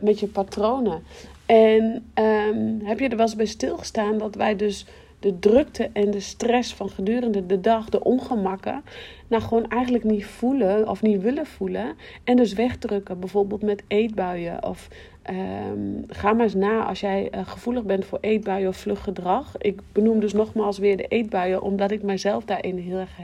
met 0.00 0.20
je 0.20 0.26
patronen. 0.26 1.02
En 1.46 2.04
um, 2.14 2.80
heb 2.84 2.98
je 2.98 3.08
er 3.08 3.16
wel 3.16 3.26
eens 3.26 3.36
bij 3.36 3.46
stilgestaan 3.46 4.18
dat 4.18 4.34
wij 4.34 4.56
dus 4.56 4.86
de 5.18 5.38
drukte 5.38 5.90
en 5.92 6.10
de 6.10 6.20
stress 6.20 6.74
van 6.74 6.90
gedurende 6.90 7.46
de 7.46 7.60
dag, 7.60 7.88
de 7.88 8.04
ongemakken, 8.04 8.82
nou 9.28 9.42
gewoon 9.42 9.68
eigenlijk 9.68 10.04
niet 10.04 10.24
voelen 10.24 10.88
of 10.88 11.02
niet 11.02 11.22
willen 11.22 11.46
voelen. 11.46 11.94
En 12.24 12.36
dus 12.36 12.52
wegdrukken, 12.52 13.20
bijvoorbeeld 13.20 13.62
met 13.62 13.82
eetbuien. 13.88 14.64
Of 14.64 14.88
um, 15.30 16.04
ga 16.08 16.32
maar 16.32 16.44
eens 16.44 16.54
na 16.54 16.84
als 16.84 17.00
jij 17.00 17.28
uh, 17.34 17.40
gevoelig 17.46 17.84
bent 17.84 18.04
voor 18.04 18.18
eetbuien 18.20 18.68
of 18.68 18.76
vluggedrag. 18.76 19.54
Ik 19.58 19.80
benoem 19.92 20.20
dus 20.20 20.32
nogmaals 20.32 20.78
weer 20.78 20.96
de 20.96 21.06
eetbuien, 21.06 21.62
omdat 21.62 21.90
ik 21.90 22.02
mezelf 22.02 22.44
daarin 22.44 22.78
heel 22.78 22.98
erg 22.98 23.16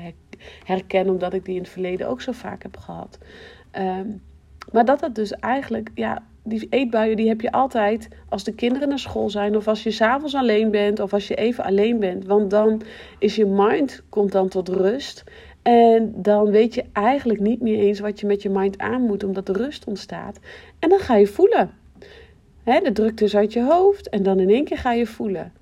herken, 0.65 1.09
omdat 1.09 1.35
ik 1.35 1.45
die 1.45 1.55
in 1.55 1.63
het 1.63 1.71
verleden 1.71 2.09
ook 2.09 2.21
zo 2.21 2.33
vaak 2.33 2.63
heb 2.63 2.77
gehad. 2.77 3.19
Um, 3.79 4.23
maar 4.73 4.85
dat 4.85 5.01
het 5.01 5.15
dus 5.15 5.33
eigenlijk, 5.33 5.91
ja, 5.95 6.23
die 6.43 6.67
eetbuien 6.71 7.17
die 7.17 7.29
heb 7.29 7.41
je 7.41 7.53
altijd 7.53 8.09
als 8.29 8.45
de 8.45 8.55
kinderen 8.55 8.89
naar 8.89 8.99
school 8.99 9.31
zijn, 9.31 9.57
of 9.57 9.69
als 9.69 9.83
je 9.83 9.91
s'avonds 9.91 10.35
alleen 10.35 10.71
bent, 10.71 11.01
of 11.01 11.13
als 11.13 11.29
je 11.29 11.35
even 11.35 11.65
alleen 11.65 11.99
bent. 11.99 12.27
Want 12.27 12.51
dan 12.51 12.83
is 13.19 13.37
je 13.37 13.47
mind, 13.47 14.03
komt 14.09 14.33
dan 14.33 14.49
tot 14.49 14.69
rust. 14.69 15.25
En 15.63 16.13
dan 16.17 16.51
weet 16.51 16.75
je 16.75 16.85
eigenlijk 16.93 17.41
niet 17.41 17.61
meer 17.61 17.79
eens 17.79 18.01
wat 18.01 18.21
je 18.21 18.27
met 18.27 18.43
je 18.43 18.51
mind 18.51 18.79
aan 18.79 19.03
moet, 19.03 19.25
omdat 19.25 19.49
er 19.49 19.57
rust 19.57 19.85
ontstaat. 19.85 20.41
En 20.79 20.89
dan 20.89 20.99
ga 20.99 21.17
je 21.17 21.27
voelen. 21.27 21.71
De 22.69 22.93
drukte 22.93 23.25
is 23.25 23.37
uit 23.37 23.53
je 23.53 23.63
hoofd 23.63 24.09
en 24.09 24.23
dan 24.23 24.39
in 24.41 24.51
één 24.51 24.65
keer 24.65 24.79
ga 24.79 24.93
je 24.93 25.07
voelen. 25.07 25.53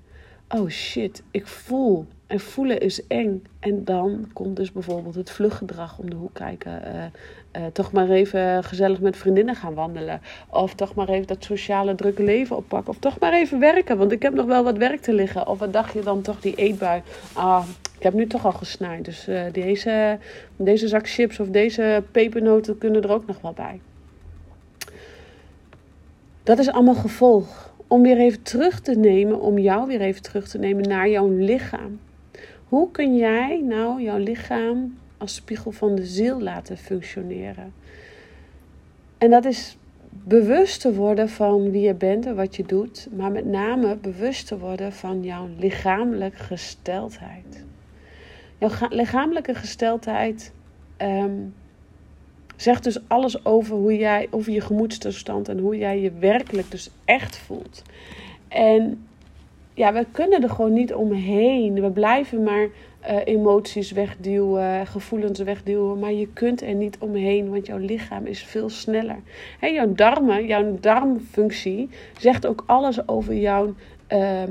Oh 0.49 0.69
shit, 0.69 1.23
ik 1.31 1.47
voel. 1.47 2.05
En 2.25 2.39
voelen 2.39 2.79
is 2.79 3.07
eng. 3.07 3.43
En 3.59 3.83
dan 3.83 4.29
komt 4.33 4.55
dus 4.55 4.71
bijvoorbeeld 4.71 5.15
het 5.15 5.29
vluggedrag 5.29 5.97
om 5.97 6.09
de 6.09 6.15
hoek 6.15 6.33
kijken. 6.33 6.81
Uh, 6.85 7.61
uh, 7.61 7.67
toch 7.73 7.91
maar 7.91 8.09
even 8.09 8.63
gezellig 8.63 8.99
met 8.99 9.17
vriendinnen 9.17 9.55
gaan 9.55 9.73
wandelen. 9.73 10.21
Of 10.49 10.73
toch 10.75 10.95
maar 10.95 11.09
even 11.09 11.27
dat 11.27 11.43
sociale 11.43 11.95
drukke 11.95 12.23
leven 12.23 12.55
oppakken. 12.55 12.89
Of 12.89 12.99
toch 12.99 13.19
maar 13.19 13.33
even 13.33 13.59
werken, 13.59 13.97
want 13.97 14.11
ik 14.11 14.21
heb 14.21 14.33
nog 14.33 14.45
wel 14.45 14.63
wat 14.63 14.77
werk 14.77 15.01
te 15.01 15.13
liggen. 15.13 15.47
Of 15.47 15.59
wat 15.59 15.73
dacht 15.73 15.93
je 15.93 16.01
dan 16.01 16.21
toch 16.21 16.39
die 16.39 16.55
eetbui? 16.55 17.01
Ah, 17.33 17.65
ik 17.97 18.03
heb 18.03 18.13
nu 18.13 18.27
toch 18.27 18.45
al 18.45 18.51
gesnaaid. 18.51 19.05
Dus 19.05 19.27
uh, 19.27 19.41
deze, 19.51 20.17
deze 20.55 20.87
zak 20.87 21.09
chips 21.09 21.39
of 21.39 21.47
deze 21.47 22.03
pepernoten 22.11 22.77
kunnen 22.77 23.03
er 23.03 23.11
ook 23.11 23.27
nog 23.27 23.41
wel 23.41 23.53
bij. 23.53 23.79
Dat 26.47 26.59
is 26.59 26.69
allemaal 26.69 26.95
gevolg. 26.95 27.73
Om 27.87 28.01
weer 28.01 28.17
even 28.17 28.41
terug 28.41 28.79
te 28.79 28.95
nemen, 28.95 29.41
om 29.41 29.57
jou 29.57 29.87
weer 29.87 30.01
even 30.01 30.21
terug 30.21 30.47
te 30.47 30.57
nemen 30.57 30.87
naar 30.87 31.09
jouw 31.09 31.29
lichaam. 31.29 31.99
Hoe 32.67 32.91
kun 32.91 33.15
jij 33.15 33.61
nou 33.63 34.01
jouw 34.01 34.17
lichaam 34.17 34.97
als 35.17 35.35
spiegel 35.35 35.71
van 35.71 35.95
de 35.95 36.05
ziel 36.05 36.41
laten 36.41 36.77
functioneren? 36.77 37.73
En 39.17 39.29
dat 39.29 39.45
is 39.45 39.77
bewust 40.09 40.81
te 40.81 40.93
worden 40.93 41.29
van 41.29 41.71
wie 41.71 41.81
je 41.81 41.93
bent 41.93 42.25
en 42.25 42.35
wat 42.35 42.55
je 42.55 42.63
doet, 42.63 43.07
maar 43.15 43.31
met 43.31 43.45
name 43.45 43.95
bewust 43.95 44.47
te 44.47 44.57
worden 44.57 44.93
van 44.93 45.23
jouw 45.23 45.47
lichamelijke 45.57 46.43
gesteldheid. 46.43 47.65
Jouw 48.57 48.69
lichamelijke 48.89 49.53
gesteldheid 49.55 50.51
um, 51.01 51.53
zegt 52.57 52.83
dus 52.83 52.99
alles 53.07 53.45
over 53.45 53.75
hoe 53.75 53.97
jij, 53.97 54.27
over 54.29 54.51
je 54.51 54.61
gemoedstoestand 54.61 55.49
en 55.49 55.59
hoe 55.59 55.77
jij 55.77 55.99
je 55.99 56.11
werkelijk 56.11 56.71
dus 56.71 56.89
echt 57.05 57.37
voelt. 57.37 57.83
En 58.47 59.07
ja, 59.73 59.93
we 59.93 60.05
kunnen 60.11 60.43
er 60.43 60.49
gewoon 60.49 60.73
niet 60.73 60.93
omheen. 60.93 61.81
We 61.81 61.89
blijven 61.91 62.43
maar 62.43 62.63
uh, 62.63 63.17
emoties 63.25 63.91
wegduwen, 63.91 64.87
gevoelens 64.87 65.39
wegduwen. 65.39 65.99
Maar 65.99 66.13
je 66.13 66.27
kunt 66.33 66.61
er 66.61 66.73
niet 66.73 66.97
omheen, 66.99 67.49
want 67.49 67.65
jouw 67.65 67.77
lichaam 67.77 68.25
is 68.25 68.43
veel 68.43 68.69
sneller. 68.69 69.19
He, 69.59 69.67
jouw 69.67 69.93
darmen, 69.93 70.45
jouw 70.45 70.77
darmfunctie 70.79 71.89
zegt 72.19 72.45
ook 72.45 72.63
alles 72.65 73.07
over 73.07 73.35
jouw 73.35 73.73
uh, 74.13 74.43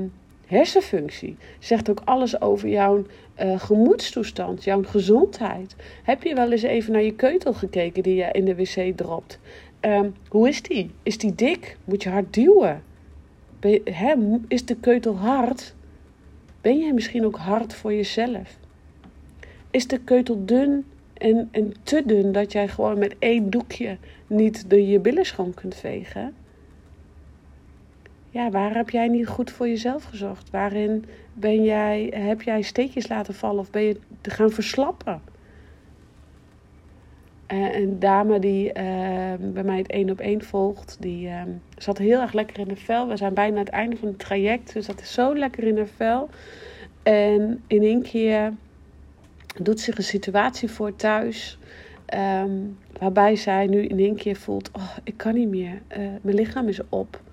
hersenfunctie. 0.45 1.35
Zegt 1.59 1.89
ook 1.89 2.01
alles 2.05 2.41
over 2.41 2.69
jouw 2.69 3.03
uh, 3.41 3.59
gemoedstoestand, 3.59 4.63
jouw 4.63 4.83
gezondheid. 4.83 5.75
Heb 6.03 6.23
je 6.23 6.35
wel 6.35 6.51
eens 6.51 6.61
even 6.61 6.91
naar 6.91 7.01
je 7.01 7.13
keutel 7.13 7.53
gekeken 7.53 8.03
die 8.03 8.15
je 8.15 8.29
in 8.31 8.45
de 8.45 8.55
wc 8.55 8.97
dropt? 8.97 9.39
Um, 9.81 10.15
hoe 10.29 10.47
is 10.47 10.61
die? 10.61 10.91
Is 11.03 11.17
die 11.17 11.35
dik? 11.35 11.77
Moet 11.83 12.03
je 12.03 12.09
hard 12.09 12.33
duwen? 12.33 12.83
Is 14.47 14.65
de 14.65 14.75
keutel 14.79 15.15
hard? 15.15 15.73
Ben 16.61 16.77
jij 16.77 16.93
misschien 16.93 17.25
ook 17.25 17.37
hard 17.37 17.73
voor 17.73 17.93
jezelf? 17.93 18.57
Is 19.71 19.87
de 19.87 19.99
keutel 19.99 20.45
dun 20.45 20.85
en, 21.13 21.47
en 21.51 21.73
te 21.83 22.03
dun 22.05 22.31
dat 22.31 22.51
jij 22.51 22.67
gewoon 22.67 22.99
met 22.99 23.15
één 23.19 23.49
doekje 23.49 23.97
niet 24.27 24.69
de, 24.69 24.87
je 24.87 24.99
billen 24.99 25.25
schoon 25.25 25.53
kunt 25.53 25.75
vegen? 25.75 26.35
Ja, 28.37 28.49
waar 28.49 28.75
heb 28.75 28.89
jij 28.89 29.07
niet 29.07 29.27
goed 29.27 29.51
voor 29.51 29.67
jezelf 29.67 30.03
gezorgd? 30.03 30.49
Waarin 30.49 31.05
ben 31.33 31.63
jij, 31.63 32.13
heb 32.15 32.41
jij 32.41 32.61
steekjes 32.61 33.07
laten 33.07 33.33
vallen 33.33 33.59
of 33.59 33.69
ben 33.69 33.81
je 33.81 33.99
te 34.21 34.29
gaan 34.29 34.51
verslappen? 34.51 35.21
Uh, 37.47 37.75
een 37.75 37.99
dame 37.99 38.39
die 38.39 38.67
uh, 38.67 38.73
bij 39.39 39.63
mij 39.63 39.77
het 39.77 39.87
één 39.87 40.09
op 40.09 40.19
één 40.19 40.43
volgt, 40.43 40.97
die 40.99 41.27
uh, 41.27 41.41
zat 41.77 41.97
heel 41.97 42.21
erg 42.21 42.33
lekker 42.33 42.59
in 42.59 42.67
de 42.67 42.75
vel. 42.75 43.07
We 43.07 43.17
zijn 43.17 43.33
bijna 43.33 43.59
het 43.59 43.69
einde 43.69 43.97
van 43.97 44.07
het 44.07 44.19
traject, 44.19 44.73
dus 44.73 44.85
dat 44.85 45.01
is 45.01 45.13
zo 45.13 45.35
lekker 45.35 45.63
in 45.63 45.77
haar 45.77 45.87
vel. 45.87 46.29
En 47.03 47.63
in 47.67 47.81
één 47.81 48.01
keer 48.01 48.53
doet 49.61 49.79
zich 49.79 49.97
een 49.97 50.03
situatie 50.03 50.71
voor 50.71 50.95
thuis, 50.95 51.59
um, 52.15 52.77
waarbij 52.99 53.35
zij 53.35 53.67
nu 53.67 53.85
in 53.85 53.99
één 53.99 54.15
keer 54.15 54.35
voelt: 54.35 54.69
oh, 54.71 54.97
ik 55.03 55.17
kan 55.17 55.33
niet 55.33 55.49
meer, 55.49 55.81
eh, 55.87 55.99
mijn 56.21 56.35
lichaam 56.35 56.67
is 56.67 56.79
op. 56.89 57.25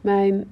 Mijn 0.00 0.46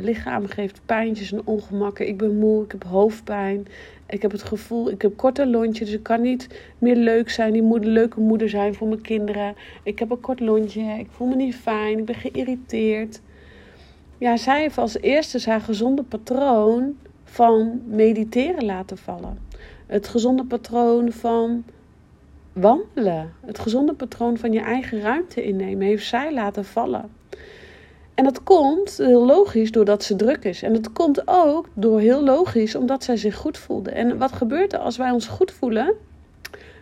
lichaam 0.00 0.46
geeft 0.46 0.80
pijntjes 0.86 1.32
en 1.32 1.42
ongemakken. 1.44 2.08
Ik 2.08 2.16
ben 2.18 2.38
moe, 2.38 2.64
ik 2.64 2.72
heb 2.72 2.84
hoofdpijn. 2.84 3.66
Ik 4.06 4.22
heb 4.22 4.30
het 4.30 4.42
gevoel, 4.42 4.90
ik 4.90 5.02
heb 5.02 5.16
korte 5.16 5.46
lontje, 5.46 5.84
dus 5.84 5.94
ik 5.94 6.02
kan 6.02 6.20
niet 6.20 6.46
meer 6.78 6.96
leuk 6.96 7.30
zijn, 7.30 7.52
die 7.52 7.62
moeder, 7.62 7.90
leuke 7.90 8.20
moeder 8.20 8.48
zijn 8.48 8.74
voor 8.74 8.88
mijn 8.88 9.00
kinderen. 9.00 9.54
Ik 9.82 9.98
heb 9.98 10.10
een 10.10 10.20
kort 10.20 10.40
lontje, 10.40 10.82
ik 10.98 11.06
voel 11.10 11.28
me 11.28 11.34
niet 11.34 11.54
fijn, 11.54 11.98
ik 11.98 12.04
ben 12.04 12.14
geïrriteerd. 12.14 13.20
Ja, 14.18 14.36
zij 14.36 14.60
heeft 14.60 14.78
als 14.78 15.00
eerste 15.00 15.50
haar 15.50 15.60
gezonde 15.60 16.02
patroon 16.02 16.96
van 17.24 17.82
mediteren 17.86 18.64
laten 18.64 18.98
vallen. 18.98 19.38
Het 19.86 20.08
gezonde 20.08 20.44
patroon 20.44 21.12
van 21.12 21.64
wandelen. 22.52 23.32
Het 23.40 23.58
gezonde 23.58 23.94
patroon 23.94 24.38
van 24.38 24.52
je 24.52 24.60
eigen 24.60 25.00
ruimte 25.00 25.44
innemen 25.44 25.86
heeft 25.86 26.06
zij 26.06 26.34
laten 26.34 26.64
vallen. 26.64 27.10
En 28.20 28.26
dat 28.26 28.42
komt 28.42 28.96
heel 28.96 29.26
logisch 29.26 29.72
doordat 29.72 30.04
ze 30.04 30.16
druk 30.16 30.44
is. 30.44 30.62
En 30.62 30.72
dat 30.72 30.92
komt 30.92 31.22
ook 31.24 31.68
door 31.74 32.00
heel 32.00 32.22
logisch 32.22 32.74
omdat 32.74 33.04
zij 33.04 33.16
zich 33.16 33.34
goed 33.34 33.58
voelde. 33.58 33.90
En 33.90 34.18
wat 34.18 34.32
gebeurt 34.32 34.72
er 34.72 34.78
als 34.78 34.96
wij 34.96 35.10
ons 35.10 35.26
goed 35.26 35.52
voelen? 35.52 35.94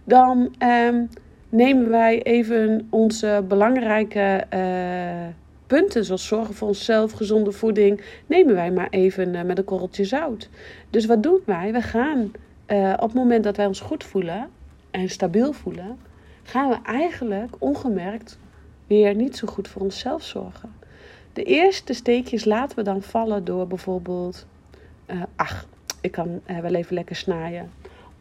Dan 0.05 0.55
ehm, 0.59 1.05
nemen 1.49 1.89
wij 1.91 2.23
even 2.23 2.87
onze 2.91 3.45
belangrijke 3.49 4.45
uh, 4.55 5.27
punten, 5.67 6.05
zoals 6.05 6.27
zorgen 6.27 6.55
voor 6.55 6.69
onszelf, 6.69 7.13
gezonde 7.13 7.53
voeding, 7.53 8.01
nemen 8.27 8.55
wij 8.55 8.71
maar 8.71 8.89
even 8.91 9.35
uh, 9.35 9.43
met 9.43 9.59
een 9.59 9.65
korreltje 9.65 10.05
zout. 10.05 10.49
Dus 10.91 11.07
wat 11.07 11.23
doen 11.23 11.41
wij? 11.45 11.73
We 11.73 11.83
gaan 11.83 12.33
uh, 12.69 12.93
op 12.95 13.09
het 13.09 13.15
moment 13.15 13.45
dat 13.45 13.57
wij 13.57 13.67
ons 13.67 13.81
goed 13.81 14.05
voelen 14.05 14.49
en 14.91 15.09
stabiel 15.09 15.53
voelen, 15.53 15.99
gaan 16.43 16.69
we 16.69 16.77
eigenlijk 16.85 17.55
ongemerkt 17.59 18.39
weer 18.87 19.15
niet 19.15 19.37
zo 19.37 19.47
goed 19.47 19.69
voor 19.69 19.83
onszelf 19.83 20.23
zorgen. 20.23 20.79
De 21.39 21.45
eerste 21.45 21.93
steekjes 21.93 22.45
laten 22.45 22.77
we 22.77 22.83
dan 22.83 23.03
vallen 23.03 23.45
door 23.45 23.67
bijvoorbeeld, 23.67 24.47
uh, 25.07 25.23
ach, 25.37 25.67
ik 26.01 26.11
kan 26.11 26.41
uh, 26.51 26.59
wel 26.59 26.75
even 26.75 26.95
lekker 26.95 27.17
snijden. 27.17 27.71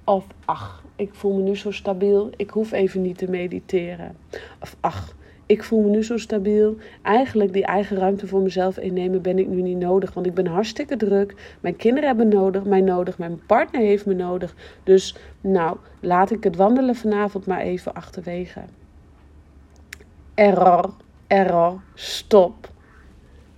Of 0.04 0.26
ach, 0.46 0.84
ik 0.96 1.14
voel 1.14 1.34
me 1.34 1.42
nu 1.42 1.56
zo 1.56 1.72
stabiel, 1.72 2.30
ik 2.36 2.50
hoef 2.50 2.72
even 2.72 3.02
niet 3.02 3.18
te 3.18 3.30
mediteren. 3.30 4.18
Of 4.60 4.76
ach, 4.80 5.16
ik 5.46 5.64
voel 5.64 5.82
me 5.82 5.90
nu 5.90 6.04
zo 6.04 6.18
stabiel. 6.18 6.78
Eigenlijk 7.02 7.54
die 7.54 7.66
eigen 7.66 7.98
ruimte 7.98 8.28
voor 8.28 8.42
mezelf 8.42 8.78
innemen 8.78 9.22
ben 9.22 9.40
ik 9.40 9.48
nu 9.48 9.62
niet 9.62 9.78
nodig. 9.78 10.14
Want 10.14 10.26
ik 10.26 10.34
ben 10.34 10.48
hartstikke 10.48 10.98
druk. 10.98 11.58
Mijn 11.60 11.76
kinderen 11.76 12.08
hebben 12.08 12.28
nodig, 12.28 12.64
mij 12.64 12.82
nodig. 12.82 13.18
Mijn 13.18 13.46
partner 13.46 13.82
heeft 13.82 14.06
me 14.06 14.14
nodig. 14.14 14.56
Dus 14.84 15.16
nou, 15.42 15.78
laat 16.00 16.32
ik 16.32 16.44
het 16.44 16.56
wandelen 16.56 16.96
vanavond 16.96 17.46
maar 17.46 17.62
even 17.62 17.94
achterwege. 17.94 18.62
Error, 20.34 20.94
error, 21.28 21.82
stop. 21.94 22.76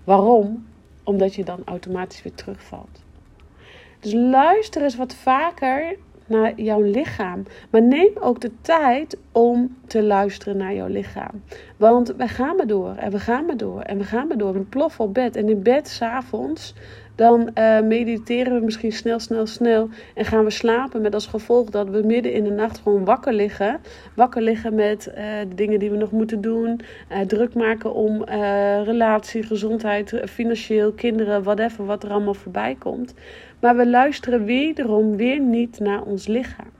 Waarom? 0.10 0.68
Omdat 1.04 1.36
je 1.36 1.44
dan 1.44 1.62
automatisch 1.66 2.22
weer 2.24 2.34
terugvalt. 2.34 3.04
Dus 4.00 4.14
luister 4.14 4.82
eens 4.82 4.96
wat 4.96 5.14
vaker 5.14 5.98
naar 6.30 6.62
jouw 6.62 6.82
lichaam. 6.82 7.44
Maar 7.70 7.82
neem 7.82 8.12
ook 8.20 8.42
de 8.42 8.52
tijd 8.62 9.18
om 9.32 9.78
te 9.88 10.04
luisteren 10.04 10.58
naar 10.58 10.74
jouw 10.74 10.88
lichaam. 10.88 11.44
Want 11.78 12.14
we 12.18 12.28
gaan 12.28 12.56
maar 12.56 12.68
door 12.68 12.96
en 12.96 13.12
we 13.12 13.20
gaan 13.20 13.46
maar 13.46 13.58
door 13.58 13.82
en 13.82 13.98
we 13.98 14.04
gaan 14.04 14.28
maar 14.28 14.38
door. 14.38 14.54
We 14.54 14.60
ploffen 14.60 15.06
op 15.06 15.14
bed 15.14 15.36
en 15.36 15.50
in 15.50 15.64
bed 15.64 15.88
s'avonds 15.88 16.74
dan 17.20 17.50
uh, 17.56 17.80
mediteren 17.82 18.54
we 18.54 18.66
misschien 18.66 18.92
snel, 18.92 19.20
snel, 19.20 19.48
snel. 19.48 19.90
En 20.16 20.26
gaan 20.26 20.44
we 20.44 20.50
slapen 20.50 21.02
met 21.02 21.14
als 21.14 21.28
gevolg 21.28 21.70
dat 21.70 21.90
we 21.90 22.02
midden 22.06 22.34
in 22.34 22.44
de 22.44 22.52
nacht 22.52 22.78
gewoon 22.78 23.06
wakker 23.06 23.34
liggen. 23.34 23.80
Wakker 24.16 24.42
liggen 24.42 24.76
met 24.76 25.08
uh, 25.08 25.16
de 25.50 25.56
dingen 25.56 25.80
die 25.80 25.90
we 25.90 25.98
nog 25.98 26.12
moeten 26.12 26.42
doen. 26.42 26.80
Uh, 27.12 27.20
druk 27.20 27.54
maken 27.54 27.94
om 27.94 28.24
relatie, 28.84 29.44
gezondheid, 29.44 30.22
financieel, 30.26 30.92
kinderen, 30.92 31.44
whatever, 31.44 31.86
wat 31.86 32.04
er 32.04 32.12
allemaal 32.12 32.34
voorbij 32.34 32.76
komt. 32.80 33.14
Maar 33.60 33.76
we 33.76 33.88
luisteren 33.88 34.46
wederom 34.46 35.16
weer 35.16 35.40
niet 35.40 35.80
naar 35.80 36.02
ons 36.02 36.28
lichaam. 36.28 36.72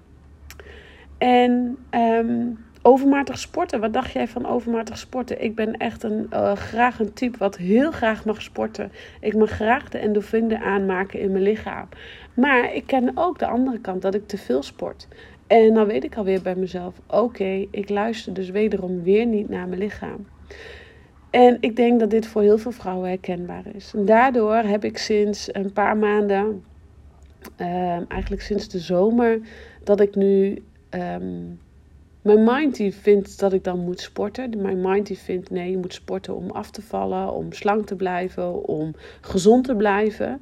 En 1.18 1.78
um, 1.92 2.58
overmatig 2.82 3.40
sporten. 3.40 3.80
Wat 3.80 3.94
dacht 3.94 4.12
jij 4.12 4.28
van 4.28 4.46
overmatig 4.46 4.98
sporten? 4.98 5.44
Ik 5.44 5.56
ben 5.56 5.78
echt 5.78 6.04
een, 6.04 6.28
uh, 6.34 6.54
graag 6.54 7.00
een 7.00 7.14
type 7.14 7.38
wat 7.38 7.58
heel 7.58 7.92
graag 7.92 8.26
mag 8.26 8.42
sporten. 8.42 8.92
Ik 9.20 9.36
mag 9.36 9.50
graag 9.50 9.90
de 9.90 9.98
endorfine 9.98 10.60
aanmaken 10.60 11.20
in 11.20 11.32
mijn 11.32 11.44
lichaam. 11.44 11.88
Maar 12.34 12.74
ik 12.74 12.86
ken 12.86 13.12
ook 13.16 13.40
de 13.40 13.48
andere 13.48 13.80
kant, 13.80 14.02
dat 14.02 14.16
ik 14.16 14.28
te 14.28 14.38
veel 14.38 14.64
sport. 14.64 15.08
En 15.48 15.74
dan 15.74 15.88
weet 15.88 16.04
ik 16.04 16.16
alweer 16.16 16.42
bij 16.42 16.56
mezelf: 16.56 16.94
oké, 17.08 17.66
ik 17.72 17.90
luister 17.90 18.34
dus 18.34 18.50
wederom 18.50 19.04
weer 19.04 19.26
niet 19.26 19.50
naar 19.50 19.68
mijn 19.68 19.82
lichaam. 19.82 20.26
En 21.30 21.58
ik 21.60 21.76
denk 21.76 22.00
dat 22.00 22.10
dit 22.10 22.28
voor 22.28 22.42
heel 22.42 22.58
veel 22.58 22.72
vrouwen 22.72 23.10
herkenbaar 23.10 23.64
is. 23.76 23.94
En 23.96 24.06
daardoor 24.06 24.56
heb 24.56 24.84
ik 24.84 24.98
sinds 24.98 25.50
een 25.52 25.74
paar 25.74 25.98
maanden, 25.98 26.64
ehm, 27.56 28.04
eigenlijk 28.08 28.42
sinds 28.42 28.70
de 28.70 28.80
zomer, 28.80 29.40
dat 29.84 30.00
ik 30.00 30.16
nu. 30.16 30.64
Ehm, 30.90 31.44
mijn 32.22 32.44
mind 32.44 32.76
die 32.76 32.94
vindt 32.94 33.40
dat 33.40 33.54
ik 33.54 33.64
dan 33.64 33.80
moet 33.80 34.00
sporten. 34.00 34.62
Mijn 34.62 34.82
mind 34.82 35.08
die 35.08 35.18
vindt 35.18 35.50
nee, 35.50 35.72
je 35.72 35.78
moet 35.78 35.94
sporten 35.94 36.36
om 36.36 36.52
af 36.52 36.72
te 36.72 36.82
vallen, 36.82 37.34
om 37.34 37.54
slank 37.54 37.86
te 37.86 37.96
blijven, 37.96 38.68
om 38.68 38.96
gezond 39.22 39.66
te 39.66 39.76
blijven. 39.76 40.42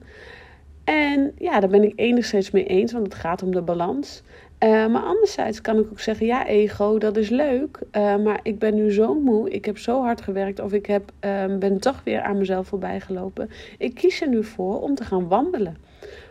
En 0.83 1.31
ja, 1.37 1.59
daar 1.59 1.69
ben 1.69 1.83
ik 1.83 1.93
enigszins 1.95 2.51
mee 2.51 2.65
eens, 2.65 2.91
want 2.91 3.05
het 3.05 3.15
gaat 3.15 3.43
om 3.43 3.51
de 3.51 3.61
balans. 3.61 4.23
Uh, 4.63 4.87
maar 4.87 5.03
anderzijds 5.03 5.61
kan 5.61 5.79
ik 5.79 5.85
ook 5.91 5.99
zeggen, 5.99 6.25
ja 6.25 6.47
ego, 6.47 6.97
dat 6.97 7.17
is 7.17 7.29
leuk, 7.29 7.79
uh, 7.91 8.15
maar 8.15 8.39
ik 8.43 8.59
ben 8.59 8.75
nu 8.75 8.91
zo 8.91 9.13
moe, 9.19 9.49
ik 9.49 9.65
heb 9.65 9.77
zo 9.77 10.01
hard 10.01 10.21
gewerkt 10.21 10.59
of 10.59 10.73
ik 10.73 10.85
heb, 10.85 11.11
uh, 11.25 11.57
ben 11.57 11.79
toch 11.79 12.01
weer 12.03 12.21
aan 12.21 12.37
mezelf 12.37 12.67
voorbij 12.67 12.99
gelopen. 12.99 13.49
Ik 13.77 13.95
kies 13.95 14.21
er 14.21 14.27
nu 14.27 14.43
voor 14.43 14.81
om 14.81 14.95
te 14.95 15.03
gaan 15.05 15.27
wandelen. 15.27 15.77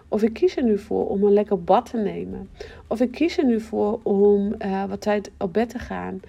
Of 0.09 0.23
ik 0.23 0.33
kies 0.33 0.57
er 0.57 0.63
nu 0.63 0.79
voor 0.79 1.09
om 1.09 1.25
een 1.25 1.33
lekker 1.33 1.63
bad 1.63 1.91
te 1.91 1.97
nemen. 1.97 2.49
Of 2.87 3.01
ik 3.01 3.11
kies 3.11 3.39
er 3.39 3.45
nu 3.45 3.61
voor 3.61 4.01
om 4.03 4.55
wat 4.89 5.01
tijd 5.01 5.31
op 5.39 5.53
bed 5.53 5.69
te 5.69 5.79
gaan, 5.79 6.21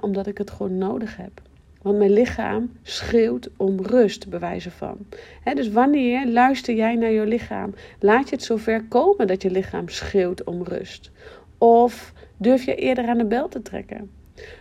omdat 0.00 0.26
ik 0.26 0.38
het 0.38 0.50
gewoon 0.50 0.78
nodig 0.78 1.16
heb. 1.16 1.40
Want 1.82 1.98
mijn 1.98 2.12
lichaam 2.12 2.70
schreeuwt 2.82 3.48
om 3.56 3.80
rust, 3.80 4.28
bewijzen 4.28 4.72
van. 4.72 4.96
dus 5.54 5.70
wanneer 5.70 6.28
luister 6.28 6.74
jij 6.74 6.94
naar 6.94 7.10
je 7.10 7.26
lichaam? 7.26 7.74
Laat 7.98 8.28
je 8.28 8.34
het 8.34 8.44
zover 8.44 8.84
komen 8.84 9.26
dat 9.26 9.42
je 9.42 9.50
lichaam 9.50 9.88
schreeuwt 9.88 10.44
om 10.44 10.62
rust? 10.62 11.10
Of 11.58 12.12
durf 12.36 12.64
je 12.64 12.74
eerder 12.74 13.06
aan 13.06 13.18
de 13.18 13.24
bel 13.24 13.48
te 13.48 13.62
trekken? 13.62 14.10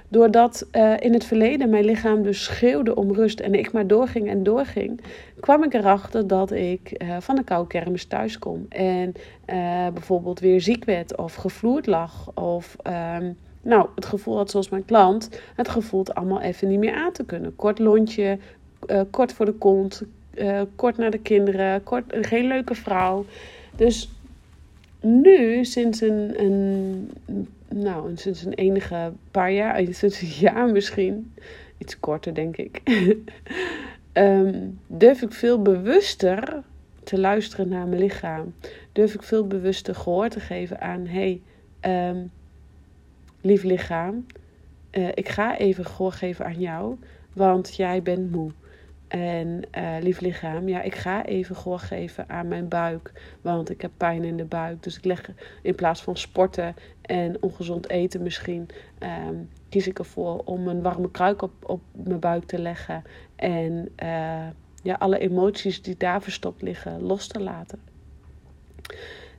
Doordat 0.08 0.68
uh, 0.72 0.94
in 1.00 1.14
het 1.14 1.26
verleden 1.26 1.70
mijn 1.70 1.86
lichaam 1.86 2.24
dus 2.24 2.44
schreeuwde 2.44 2.96
om 2.96 3.14
rust 3.14 3.40
en 3.40 3.54
ik 3.54 3.72
maar 3.72 3.88
doorging 3.88 4.30
en 4.30 4.44
doorging, 4.44 5.02
kwam 5.40 5.64
ik 5.64 5.74
erachter 5.74 6.28
dat 6.28 6.52
ik 6.52 7.04
uh, 7.04 7.18
van 7.20 7.36
de 7.36 7.44
koude 7.44 7.68
kermis 7.68 8.06
thuis 8.06 8.40
kom. 8.40 8.66
En 8.70 9.14
uh, 9.48 9.88
bijvoorbeeld 9.94 10.40
weer 10.40 10.62
ziek 10.62 10.86
werd 10.86 11.18
of 11.18 11.36
gevloerd 11.36 11.86
lag 11.86 12.32
of... 12.34 12.76
Um, 13.18 13.38
nou, 13.62 13.88
het 13.96 14.06
gevoel 14.06 14.38
had 14.38 14.52
zoals 14.52 14.70
mijn 14.70 14.86
klant 14.86 15.30
het 15.56 15.70
gevoel 15.70 16.06
allemaal 16.14 16.42
even 16.42 16.68
niet 16.68 16.80
meer 16.80 16.94
aan 16.94 17.12
te 17.12 17.26
kunnen. 17.26 17.56
Kort 17.56 17.80
lontje, 17.80 18.38
uh, 18.88 19.02
kort 19.10 19.34
voor 19.34 19.46
de 19.46 19.54
kont, 19.54 20.04
uh, 20.34 20.62
kort 20.76 20.98
naar 20.98 21.12
de 21.12 21.20
kinderen, 21.20 21.84
kort, 21.84 22.04
geen 22.22 22.48
leuke 22.48 22.76
vrouw. 22.76 23.26
Dus 23.76 24.10
nu, 25.02 25.66
sinds 25.66 26.02
een, 26.02 26.44
een, 26.44 27.12
nou, 27.68 28.12
sinds 28.16 28.46
een 28.46 28.54
enige 28.54 29.12
paar 29.32 29.52
jaar, 29.52 29.76
eh, 29.76 29.94
sinds 29.94 30.22
een 30.22 30.28
jaar 30.48 30.70
misschien, 30.70 31.34
iets 31.78 32.00
korter 32.00 32.34
denk 32.34 32.58
ik, 32.58 32.82
um, 34.14 34.80
durf 34.88 35.22
ik 35.22 35.32
veel 35.32 35.62
bewuster 35.62 36.64
te 37.04 37.20
luisteren 37.20 37.70
naar 37.70 37.88
mijn 37.88 38.02
lichaam. 38.02 38.54
Durf 38.92 39.14
ik 39.14 39.24
veel 39.24 39.48
bewuster 39.48 39.96
gehoor 39.96 40.30
te 40.30 40.40
geven 40.40 40.82
aan, 40.82 41.06
hey, 41.06 41.42
um, 41.82 42.32
lief 43.42 43.64
lichaam, 43.64 44.26
uh, 44.92 45.08
ik 45.14 45.30
ga 45.30 45.58
even 45.58 45.86
gehoor 45.86 46.12
geven 46.12 46.46
aan 46.46 46.60
jou, 46.60 46.98
want 47.34 47.76
jij 47.76 48.02
bent 48.02 48.32
moe. 48.32 48.52
En 49.08 49.62
uh, 49.78 49.96
lief 50.02 50.20
lichaam, 50.20 50.68
ja, 50.68 50.82
ik 50.82 50.96
ga 50.96 51.26
even 51.26 51.56
gehoor 51.56 51.80
geven 51.80 52.30
aan 52.30 52.48
mijn 52.48 52.68
buik, 52.68 53.12
want 53.42 53.70
ik 53.70 53.82
heb 53.82 53.92
pijn 53.98 54.24
in 54.24 54.38
de 54.38 54.46
buik. 54.46 54.84
Dus 54.84 54.98
ik 54.98 55.06
leg 55.06 55.30
in 55.62 55.76
plaats 55.76 56.02
van 56.02 56.18
sporten 56.18 56.76
en 57.02 57.38
ongezond 57.40 57.90
eten 57.90 58.22
misschien, 58.22 58.68
um, 59.28 59.50
kies 59.70 59.88
ik 59.88 60.00
ervoor 60.00 60.42
om 60.46 60.68
een 60.68 60.82
warme 60.82 61.12
kruik 61.12 61.42
op, 61.42 61.52
op 61.66 61.82
mijn 61.92 62.20
buik 62.20 62.44
te 62.44 62.60
leggen. 62.60 63.04
En 63.36 63.90
uh, 64.04 64.48
ja, 64.84 64.96
alle 65.00 65.20
emoties 65.20 65.82
die 65.82 65.98
daar 65.98 66.22
verstopt 66.22 66.62
liggen, 66.62 67.02
los 67.02 67.28
te 67.28 67.40
laten. 67.40 67.80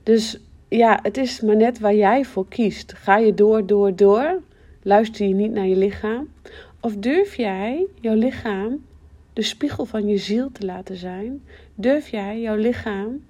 Dus 0.03 0.39
ja, 0.77 0.99
het 1.01 1.17
is 1.17 1.41
maar 1.41 1.55
net 1.55 1.79
waar 1.79 1.95
jij 1.95 2.25
voor 2.25 2.47
kiest. 2.47 2.93
Ga 2.93 3.17
je 3.17 3.33
door, 3.33 3.65
door, 3.65 3.95
door? 3.95 4.41
Luister 4.81 5.27
je 5.27 5.33
niet 5.33 5.51
naar 5.51 5.67
je 5.67 5.75
lichaam? 5.75 6.27
Of 6.79 6.95
durf 6.95 7.35
jij 7.35 7.85
jouw 7.99 8.13
lichaam 8.13 8.85
de 9.33 9.41
spiegel 9.41 9.85
van 9.85 10.07
je 10.07 10.17
ziel 10.17 10.51
te 10.51 10.65
laten 10.65 10.95
zijn? 10.95 11.43
Durf 11.75 12.09
jij 12.09 12.41
jouw 12.41 12.55
lichaam 12.55 13.23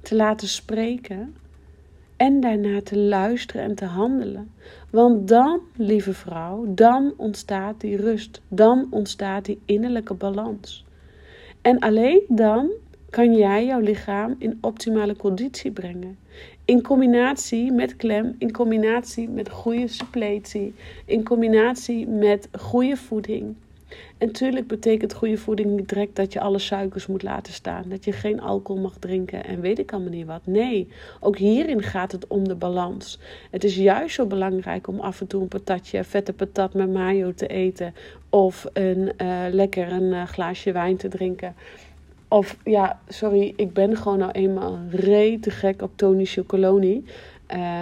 te 0.00 0.14
laten 0.14 0.48
spreken 0.48 1.34
en 2.16 2.40
daarna 2.40 2.82
te 2.82 2.98
luisteren 2.98 3.62
en 3.62 3.74
te 3.74 3.84
handelen? 3.84 4.52
Want 4.90 5.28
dan, 5.28 5.60
lieve 5.76 6.12
vrouw, 6.12 6.64
dan 6.68 7.12
ontstaat 7.16 7.80
die 7.80 7.96
rust, 7.96 8.40
dan 8.48 8.86
ontstaat 8.90 9.44
die 9.44 9.60
innerlijke 9.64 10.14
balans. 10.14 10.84
En 11.62 11.78
alleen 11.78 12.22
dan 12.28 12.70
kan 13.10 13.36
jij 13.36 13.66
jouw 13.66 13.80
lichaam 13.80 14.34
in 14.38 14.58
optimale 14.60 15.16
conditie 15.16 15.70
brengen. 15.70 16.18
In 16.68 16.82
combinatie 16.82 17.72
met 17.72 17.96
klem, 17.96 18.34
in 18.38 18.52
combinatie 18.52 19.28
met 19.28 19.50
goede 19.50 19.88
suppletie, 19.88 20.74
in 21.04 21.24
combinatie 21.24 22.06
met 22.06 22.48
goede 22.52 22.96
voeding. 22.96 23.54
En 24.18 24.26
natuurlijk 24.26 24.66
betekent 24.66 25.14
goede 25.14 25.36
voeding 25.36 25.76
niet 25.76 25.88
direct 25.88 26.16
dat 26.16 26.32
je 26.32 26.40
alle 26.40 26.58
suikers 26.58 27.06
moet 27.06 27.22
laten 27.22 27.52
staan. 27.52 27.84
Dat 27.88 28.04
je 28.04 28.12
geen 28.12 28.40
alcohol 28.40 28.82
mag 28.82 28.96
drinken 28.98 29.44
en 29.44 29.60
weet 29.60 29.78
ik 29.78 29.92
allemaal 29.92 30.10
niet 30.10 30.26
wat. 30.26 30.40
Nee, 30.44 30.88
ook 31.20 31.38
hierin 31.38 31.82
gaat 31.82 32.12
het 32.12 32.26
om 32.26 32.48
de 32.48 32.54
balans. 32.54 33.18
Het 33.50 33.64
is 33.64 33.76
juist 33.76 34.14
zo 34.14 34.26
belangrijk 34.26 34.86
om 34.86 35.00
af 35.00 35.20
en 35.20 35.26
toe 35.26 35.42
een 35.42 35.48
patatje, 35.48 36.04
vette 36.04 36.32
patat 36.32 36.74
met 36.74 36.92
mayo 36.92 37.34
te 37.34 37.46
eten. 37.46 37.94
Of 38.30 38.66
een 38.72 39.12
uh, 39.22 39.44
lekker 39.50 39.92
een 39.92 40.12
uh, 40.12 40.26
glaasje 40.26 40.72
wijn 40.72 40.96
te 40.96 41.08
drinken. 41.08 41.54
Of 42.28 42.56
ja, 42.64 43.00
sorry, 43.08 43.52
ik 43.56 43.72
ben 43.72 43.96
gewoon 43.96 44.18
nou 44.18 44.30
eenmaal 44.30 44.78
rete 44.90 45.50
gek 45.50 45.82
op 45.82 45.90
Tony 45.96 46.24
Chocoloni. 46.24 47.04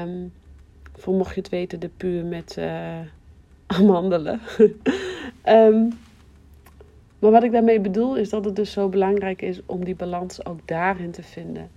Um, 0.05 0.33
voor 0.97 1.15
mocht 1.15 1.35
je 1.35 1.41
het 1.41 1.51
weten, 1.51 1.81
de 1.81 1.91
puur 1.97 2.25
met 2.25 2.57
uh, 2.59 2.99
amandelen. 3.67 4.41
um, 5.49 5.89
maar 7.19 7.31
wat 7.31 7.43
ik 7.43 7.53
daarmee 7.53 7.81
bedoel 7.81 8.17
is 8.17 8.31
dat 8.31 8.45
het 8.45 8.57
dus 8.57 8.73
zo 8.73 8.89
belangrijk 8.89 9.43
is 9.43 9.61
om 9.67 9.85
die 9.85 9.95
balans 9.95 10.47
ook 10.47 10.59
daarin 10.65 11.11
te 11.11 11.23
vinden. 11.23 11.71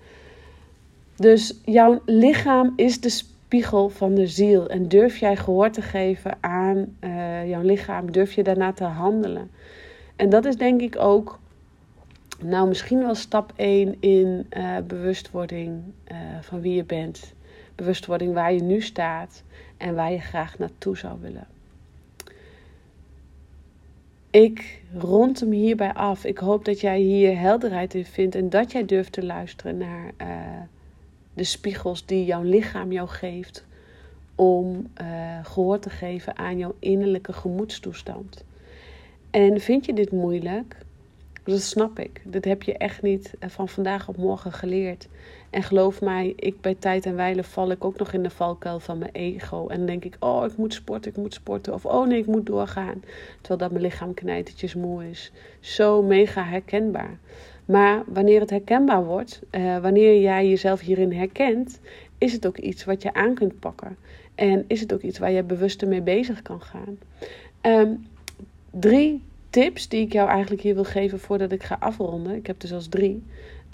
Dus 1.16 1.60
jouw 1.66 2.02
lichaam 2.06 2.74
is 2.76 3.02
de 3.02 3.10
spiegel 3.10 3.90
van 3.90 4.16
de 4.16 4.28
ziel. 4.28 4.68
En 4.68 4.88
durf 4.88 5.18
jij 5.18 5.36
gehoor 5.36 5.70
te 5.70 5.82
geven 5.82 6.38
aan 6.40 6.96
uh, 7.02 7.50
jouw 7.50 7.62
lichaam, 7.62 8.12
durf 8.12 8.34
je 8.34 8.44
daarna 8.44 8.74
te 8.74 8.84
handelen. 8.84 9.52
En 10.16 10.30
dat 10.30 10.46
is 10.46 10.56
denk 10.56 10.82
ik 10.82 10.96
ook 11.00 11.39
nou, 12.44 12.68
misschien 12.68 13.00
wel 13.00 13.16
stap 13.16 13.54
1 13.56 13.96
in 14.00 14.48
uh, 14.58 14.78
bewustwording 14.88 15.82
uh, 16.12 16.18
van 16.42 16.62
wie 16.62 16.76
je 16.76 16.84
bent. 16.84 17.34
Bewustwording 17.76 18.34
waar 18.34 18.54
je 18.54 18.62
nu 18.62 18.82
staat 18.82 19.44
en 19.78 19.96
waar 19.96 20.12
je 20.12 20.20
graag 20.20 20.58
naartoe 20.58 20.98
zou 20.98 21.22
willen. 21.22 21.48
Ik 24.30 24.82
rond 24.94 25.40
hem 25.40 25.52
hierbij 25.52 25.94
af. 25.94 26.26
Ik 26.26 26.38
hoop 26.38 26.66
dat 26.66 26.82
jij 26.82 27.00
hier 27.00 27.40
helderheid 27.40 27.94
in 27.94 28.06
vindt 28.06 28.36
en 28.36 28.50
dat 28.50 28.72
jij 28.72 28.86
durft 28.86 29.12
te 29.12 29.26
luisteren 29.26 29.78
naar 29.78 30.12
uh, 30.22 30.28
de 31.34 31.44
spiegels 31.44 32.06
die 32.06 32.26
jouw 32.26 32.44
lichaam 32.44 32.92
jou 32.92 33.08
geeft. 33.08 33.68
Om 34.36 34.88
gehoor 35.44 35.80
te 35.80 35.90
geven 35.90 36.38
aan 36.38 36.58
jouw 36.58 36.76
innerlijke 36.80 37.34
gemoedstoestand. 37.34 38.44
En 39.32 39.60
vind 39.60 39.86
je 39.86 39.94
dit 39.94 40.12
moeilijk? 40.12 40.76
Dat 41.50 41.62
snap 41.62 42.00
ik. 42.00 42.22
Dat 42.24 42.46
heb 42.46 42.64
je 42.64 42.78
echt 42.78 43.02
niet 43.02 43.36
eh, 43.40 43.50
van 43.50 43.70
vandaag 43.70 44.08
op 44.08 44.18
morgen 44.18 44.52
geleerd. 44.52 45.08
En 45.50 45.64
geloof 45.64 46.02
mij, 46.02 46.34
ik 46.36 46.62
bij 46.62 46.76
tijd 46.80 47.06
en 47.06 47.16
wijle 47.16 47.44
val 47.44 47.72
ik 47.72 47.86
ook 47.86 47.98
nog 47.98 48.14
in 48.14 48.24
de 48.24 48.30
valkuil 48.30 48.80
van 48.80 48.98
mijn 48.98 49.12
ego. 49.12 49.68
En 49.68 49.86
denk 49.86 50.06
ik, 50.06 50.16
oh, 50.20 50.46
ik 50.46 50.58
moet 50.58 50.74
sporten, 50.74 51.12
ik 51.12 51.18
moet 51.18 51.34
sporten. 51.34 51.74
Of 51.74 51.86
oh 51.86 52.08
nee, 52.08 52.20
ik 52.20 52.26
moet 52.26 52.46
doorgaan. 52.46 53.04
Terwijl 53.42 53.60
dat 53.60 53.72
mijn 53.72 53.84
lichaam 53.84 54.14
knijtertjes 54.14 54.76
moe 54.76 55.10
is. 55.10 55.32
Zo 55.60 56.02
mega 56.02 56.44
herkenbaar. 56.44 57.18
Maar 57.66 58.04
wanneer 58.08 58.40
het 58.40 58.50
herkenbaar 58.50 59.06
wordt, 59.06 59.42
uh, 59.52 59.78
wanneer 59.78 60.22
jij 60.22 60.50
jezelf 60.50 60.80
hierin 60.80 61.14
herkent, 61.14 61.80
is 62.18 62.34
het 62.34 62.48
ook 62.48 62.58
iets 62.58 62.86
wat 62.86 63.02
je 63.02 63.14
aan 63.14 63.34
kunt 63.34 63.60
pakken. 63.60 63.98
En 64.36 64.66
is 64.68 64.80
het 64.80 64.94
ook 64.94 65.02
iets 65.02 65.20
waar 65.20 65.32
je 65.32 65.44
bewuster 65.44 65.88
mee 65.88 66.02
bezig 66.02 66.42
kan 66.42 66.62
gaan. 66.62 66.98
Um, 67.62 68.08
drie 68.72 69.24
tips 69.50 69.88
die 69.88 70.02
ik 70.02 70.14
jou 70.14 70.30
eigenlijk 70.30 70.62
hier 70.62 70.74
wil 70.74 70.84
geven 70.84 71.20
voordat 71.20 71.52
ik 71.52 71.64
ga 71.64 71.78
afronden. 71.80 72.36
Ik 72.36 72.48
heb 72.48 72.60
dus 72.60 72.74
als 72.74 72.88
drie. 72.88 73.24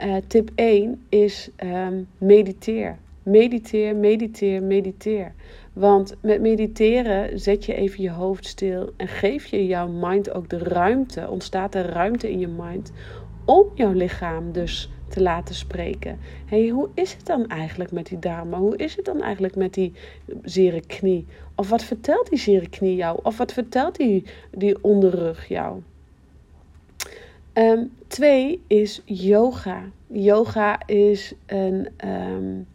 Uh, 0.03 0.15
tip 0.27 0.51
1 0.55 1.05
is 1.09 1.49
um, 1.63 2.07
mediteer. 2.17 2.97
Mediteer, 3.23 3.95
mediteer, 3.95 4.63
mediteer. 4.63 5.33
Want 5.73 6.15
met 6.21 6.41
mediteren 6.41 7.39
zet 7.39 7.65
je 7.65 7.75
even 7.75 8.01
je 8.01 8.11
hoofd 8.11 8.45
stil 8.45 8.93
en 8.97 9.07
geef 9.07 9.45
je 9.45 9.65
jouw 9.65 9.87
mind 9.87 10.33
ook 10.33 10.49
de 10.49 10.57
ruimte, 10.57 11.29
ontstaat 11.29 11.75
er 11.75 11.85
ruimte 11.85 12.31
in 12.31 12.39
je 12.39 12.47
mind 12.47 12.91
om 13.45 13.65
jouw 13.73 13.91
lichaam 13.91 14.51
dus 14.51 14.89
te 15.15 15.21
laten 15.21 15.55
spreken. 15.55 16.19
hey, 16.45 16.67
hoe 16.67 16.89
is 16.93 17.13
het 17.13 17.25
dan 17.25 17.47
eigenlijk 17.47 17.91
met 17.91 18.07
die 18.07 18.19
dame? 18.19 18.55
Hoe 18.55 18.77
is 18.77 18.95
het 18.95 19.05
dan 19.05 19.21
eigenlijk 19.21 19.55
met 19.55 19.73
die 19.73 19.93
zere 20.43 20.81
knie? 20.85 21.25
Of 21.55 21.69
wat 21.69 21.83
vertelt 21.83 22.29
die 22.29 22.39
zere 22.39 22.69
knie 22.69 22.95
jou? 22.95 23.19
Of 23.23 23.37
wat 23.37 23.53
vertelt 23.53 23.95
die, 23.95 24.23
die 24.51 24.83
onderrug 24.83 25.47
jou? 25.47 25.81
Um, 27.53 27.91
twee 28.07 28.61
is 28.67 29.01
yoga. 29.05 29.83
Yoga 30.07 30.87
is 30.87 31.33
een 31.45 31.87
um, 32.05 32.67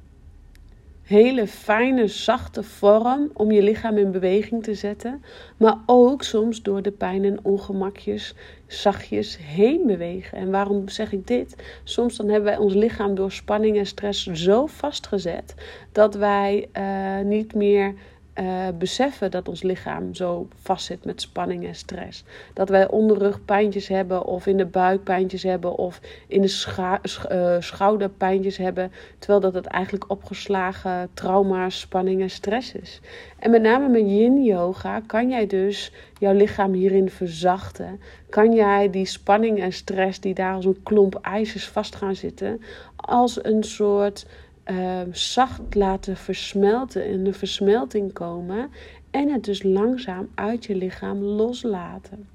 hele 1.02 1.46
fijne, 1.46 2.06
zachte 2.08 2.62
vorm 2.62 3.30
om 3.34 3.50
je 3.50 3.62
lichaam 3.62 3.96
in 3.96 4.10
beweging 4.10 4.62
te 4.62 4.74
zetten. 4.74 5.22
Maar 5.56 5.76
ook 5.86 6.22
soms 6.22 6.62
door 6.62 6.82
de 6.82 6.90
pijn 6.90 7.24
en 7.24 7.44
ongemakjes 7.44 8.34
zachtjes 8.72 9.38
heen 9.42 9.86
bewegen. 9.86 10.38
En 10.38 10.50
waarom 10.50 10.88
zeg 10.88 11.12
ik 11.12 11.26
dit? 11.26 11.56
Soms 11.84 12.16
dan 12.16 12.28
hebben 12.28 12.50
wij 12.50 12.58
ons 12.58 12.74
lichaam 12.74 13.14
door 13.14 13.32
spanning 13.32 13.78
en 13.78 13.86
stress 13.86 14.26
zo 14.26 14.66
vastgezet 14.66 15.54
dat 15.92 16.14
wij 16.14 16.68
uh, 16.78 17.20
niet 17.24 17.54
meer 17.54 17.94
uh, 18.40 18.68
beseffen 18.78 19.30
dat 19.30 19.48
ons 19.48 19.62
lichaam 19.62 20.14
zo 20.14 20.48
vastzit 20.54 21.04
met 21.04 21.20
spanning 21.20 21.66
en 21.66 21.74
stress. 21.74 22.24
Dat 22.54 22.68
wij 22.68 22.88
onderrugpijntjes 22.88 23.88
hebben 23.88 24.24
of 24.24 24.46
in 24.46 24.56
de 24.56 24.66
buik 24.66 25.04
pijntjes 25.04 25.42
hebben 25.42 25.76
of 25.76 26.00
in 26.26 26.40
de 26.40 26.48
scha 26.48 27.00
uh, 27.32 27.56
schouder 27.58 28.08
pijntjes 28.08 28.56
hebben. 28.56 28.92
Terwijl 29.18 29.40
dat 29.40 29.54
het 29.54 29.66
eigenlijk 29.66 30.10
opgeslagen 30.10 31.08
trauma, 31.14 31.70
spanning 31.70 32.20
en 32.20 32.30
stress 32.30 32.74
is. 32.74 33.00
En 33.38 33.50
met 33.50 33.62
name 33.62 33.88
met 33.88 34.10
yin 34.10 34.44
yoga 34.44 35.00
kan 35.06 35.28
jij 35.28 35.46
dus 35.46 35.92
jouw 36.18 36.34
lichaam 36.34 36.72
hierin 36.72 37.10
verzachten. 37.10 38.00
Kan 38.28 38.52
jij 38.54 38.90
die 38.90 39.06
spanning 39.06 39.60
en 39.60 39.72
stress 39.72 40.20
die 40.20 40.34
daar 40.34 40.54
als 40.54 40.64
een 40.64 40.82
klomp 40.82 41.18
ijzers 41.22 41.68
vast 41.68 41.94
gaan 41.94 42.14
zitten, 42.14 42.60
als 42.96 43.44
een 43.44 43.64
soort 43.64 44.26
uh, 44.70 45.00
zacht 45.12 45.74
laten 45.74 46.16
versmelten, 46.16 47.06
in 47.06 47.24
de 47.24 47.32
versmelting 47.32 48.12
komen 48.12 48.70
en 49.10 49.28
het 49.32 49.44
dus 49.44 49.62
langzaam 49.62 50.28
uit 50.34 50.64
je 50.64 50.74
lichaam 50.74 51.22
loslaten. 51.22 52.28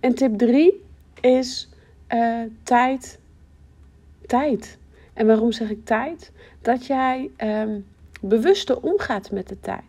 En 0.00 0.14
tip 0.14 0.38
3 0.38 0.84
is 1.20 1.68
uh, 2.14 2.42
tijd. 2.62 3.18
Tijd. 4.26 4.78
En 5.12 5.26
waarom 5.26 5.52
zeg 5.52 5.70
ik 5.70 5.84
tijd? 5.84 6.32
Dat 6.62 6.86
jij 6.86 7.30
um, 7.38 7.86
bewuster 8.20 8.80
omgaat 8.80 9.30
met 9.30 9.48
de 9.48 9.60
tijd. 9.60 9.87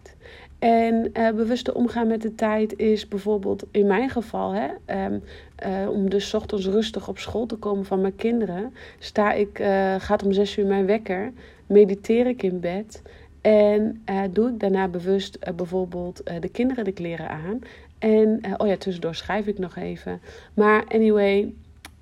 En 0.60 1.10
uh, 1.13 1.30
bewuster 1.30 1.76
omgaan 1.76 2.08
met 2.08 2.22
de 2.22 2.36
tijd 2.36 2.78
is 2.78 3.08
bijvoorbeeld 3.08 3.63
in 3.72 3.88
mijn 3.88 4.10
geval, 4.10 4.54
hè, 4.54 4.67
um, 5.06 5.24
uh, 5.65 5.89
om 5.89 6.10
dus 6.10 6.34
ochtends 6.34 6.65
rustig 6.67 7.08
op 7.08 7.17
school 7.17 7.45
te 7.45 7.56
komen 7.56 7.86
van 7.86 8.02
mijn 8.02 8.15
kinderen, 8.15 8.74
sta 9.00 9.34
ik, 9.34 9.60
uh, 9.60 9.95
gaat 9.98 10.24
om 10.24 10.32
zes 10.32 10.58
uur 10.58 10.65
mijn 10.65 10.86
wekker, 10.86 11.32
mediteer 11.65 12.28
ik 12.28 12.43
in 12.43 12.60
bed 12.60 13.02
en 13.41 14.04
doe 14.32 14.50
ik 14.50 14.60
daarna 14.60 14.88
bewust 14.88 15.56
bijvoorbeeld 15.56 16.22
de 16.39 16.50
kinderen 16.50 16.84
de 16.84 16.91
kleren 16.91 17.30
aan. 17.30 17.60
En, 18.00 18.39
oh 18.58 18.67
ja, 18.67 18.78
tussendoor 18.78 19.15
schrijf 19.15 19.48
ik 19.48 19.58
nog 19.58 19.76
even. 19.76 20.22
Maar 20.54 20.84
anyway, 20.88 21.54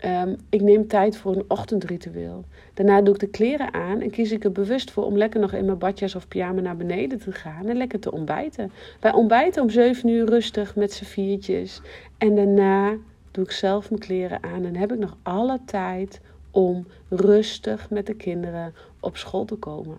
Um, 0.06 0.36
ik 0.50 0.62
neem 0.62 0.88
tijd 0.88 1.18
voor 1.18 1.36
een 1.36 1.46
ochtendritueel. 1.48 2.46
Daarna 2.78 3.02
doe 3.02 3.14
ik 3.14 3.20
de 3.20 3.28
kleren 3.28 3.74
aan 3.74 4.02
en 4.02 4.10
kies 4.10 4.32
ik 4.32 4.44
er 4.44 4.52
bewust 4.52 4.92
voor 4.92 5.04
om 5.04 5.18
lekker 5.18 5.40
nog 5.40 5.54
in 5.54 5.66
mijn 5.66 5.78
badjas 5.78 6.16
of 6.16 6.28
pyjama 6.28 6.62
naar 6.62 6.78
beneden 6.78 7.20
te 7.20 7.32
gaan 7.32 7.66
en 7.66 7.78
lekker 7.78 8.00
te 8.00 8.12
ontbijten. 8.12 8.72
Wij 9.00 9.14
ontbijten 9.14 9.64
om 9.64 9.70
7 9.70 10.10
uur 10.10 10.26
rustig 10.26 10.76
met 10.76 10.94
z'n 10.94 11.04
viertjes. 11.04 11.82
En 12.18 12.36
daarna 12.36 12.98
doe 13.32 13.44
ik 13.44 13.52
zelf 13.52 13.90
mijn 13.90 14.02
kleren 14.02 14.44
aan 14.44 14.66
en 14.66 14.76
heb 14.76 14.92
ik 14.92 15.00
nog 15.00 15.18
alle 15.24 15.60
tijd 15.66 16.22
om 16.52 16.88
rustig 17.10 17.90
met 17.90 18.06
de 18.06 18.16
kinderen 18.16 18.74
op 19.00 19.18
school 19.18 19.46
te 19.46 19.56
komen. 19.56 19.98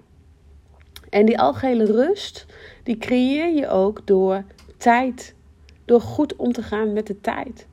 En 1.10 1.26
die 1.26 1.38
algehele 1.38 1.84
rust, 1.84 2.46
die 2.82 2.98
creëer 2.98 3.54
je 3.54 3.68
ook 3.68 4.06
door 4.06 4.44
tijd. 4.76 5.34
Door 5.84 6.00
goed 6.00 6.36
om 6.36 6.52
te 6.52 6.62
gaan 6.62 6.92
met 6.92 7.06
de 7.06 7.20
tijd. 7.20 7.66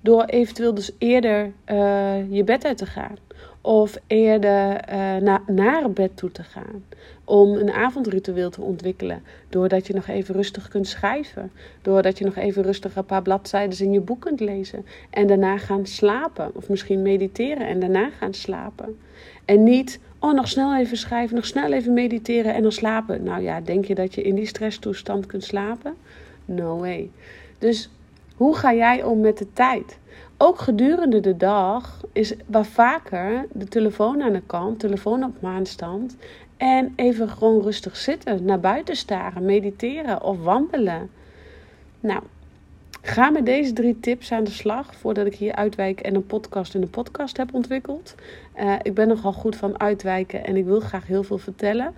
Door 0.00 0.24
eventueel 0.24 0.74
dus 0.74 0.90
eerder 0.98 1.52
uh, 1.66 2.32
je 2.32 2.44
bed 2.44 2.64
uit 2.64 2.78
te 2.78 2.86
gaan. 2.86 3.16
Of 3.64 3.98
eerder 4.06 4.80
na, 5.22 5.42
naar 5.46 5.90
bed 5.90 6.16
toe 6.16 6.32
te 6.32 6.42
gaan. 6.42 6.84
Om 7.24 7.52
een 7.52 7.72
avondritueel 7.72 8.50
te 8.50 8.60
ontwikkelen. 8.60 9.22
Doordat 9.48 9.86
je 9.86 9.94
nog 9.94 10.08
even 10.08 10.34
rustig 10.34 10.68
kunt 10.68 10.88
schrijven. 10.88 11.50
Doordat 11.82 12.18
je 12.18 12.24
nog 12.24 12.36
even 12.36 12.62
rustig 12.62 12.96
een 12.96 13.04
paar 13.04 13.22
bladzijden 13.22 13.78
in 13.78 13.92
je 13.92 14.00
boek 14.00 14.20
kunt 14.20 14.40
lezen. 14.40 14.86
En 15.10 15.26
daarna 15.26 15.58
gaan 15.58 15.86
slapen. 15.86 16.50
Of 16.54 16.68
misschien 16.68 17.02
mediteren 17.02 17.66
en 17.66 17.80
daarna 17.80 18.10
gaan 18.10 18.34
slapen. 18.34 18.98
En 19.44 19.62
niet, 19.62 20.00
oh 20.18 20.32
nog 20.32 20.48
snel 20.48 20.76
even 20.76 20.96
schrijven, 20.96 21.34
nog 21.36 21.46
snel 21.46 21.72
even 21.72 21.92
mediteren 21.92 22.54
en 22.54 22.62
dan 22.62 22.72
slapen. 22.72 23.22
Nou 23.22 23.42
ja, 23.42 23.60
denk 23.60 23.84
je 23.84 23.94
dat 23.94 24.14
je 24.14 24.22
in 24.22 24.34
die 24.34 24.46
stresstoestand 24.46 25.26
kunt 25.26 25.44
slapen? 25.44 25.94
No 26.44 26.78
way. 26.78 27.10
Dus 27.58 27.90
hoe 28.36 28.56
ga 28.56 28.74
jij 28.74 29.02
om 29.02 29.20
met 29.20 29.38
de 29.38 29.52
tijd? 29.52 29.98
Ook 30.44 30.58
gedurende 30.58 31.20
de 31.20 31.36
dag 31.36 32.00
is 32.12 32.34
waar 32.46 32.64
vaker 32.64 33.46
de 33.52 33.64
telefoon 33.64 34.22
aan 34.22 34.32
de 34.32 34.42
kant, 34.46 34.78
telefoon 34.78 35.24
op 35.24 35.40
maanstand. 35.40 36.16
En 36.56 36.92
even 36.96 37.28
gewoon 37.28 37.62
rustig 37.62 37.96
zitten, 37.96 38.44
naar 38.44 38.60
buiten 38.60 38.96
staren, 38.96 39.44
mediteren 39.44 40.22
of 40.22 40.42
wandelen. 40.42 41.10
Nou, 42.00 42.22
ga 43.02 43.30
met 43.30 43.46
deze 43.46 43.72
drie 43.72 44.00
tips 44.00 44.32
aan 44.32 44.44
de 44.44 44.50
slag 44.50 44.94
voordat 44.94 45.26
ik 45.26 45.34
hier 45.34 45.54
uitwijk 45.54 46.00
en 46.00 46.14
een 46.14 46.26
podcast 46.26 46.74
in 46.74 46.82
een 46.82 46.90
podcast 46.90 47.36
heb 47.36 47.54
ontwikkeld. 47.54 48.14
Uh, 48.60 48.74
ik 48.82 48.94
ben 48.94 49.08
nogal 49.08 49.32
goed 49.32 49.56
van 49.56 49.80
uitwijken 49.80 50.44
en 50.44 50.56
ik 50.56 50.64
wil 50.64 50.80
graag 50.80 51.06
heel 51.06 51.22
veel 51.22 51.38
vertellen. 51.38 51.94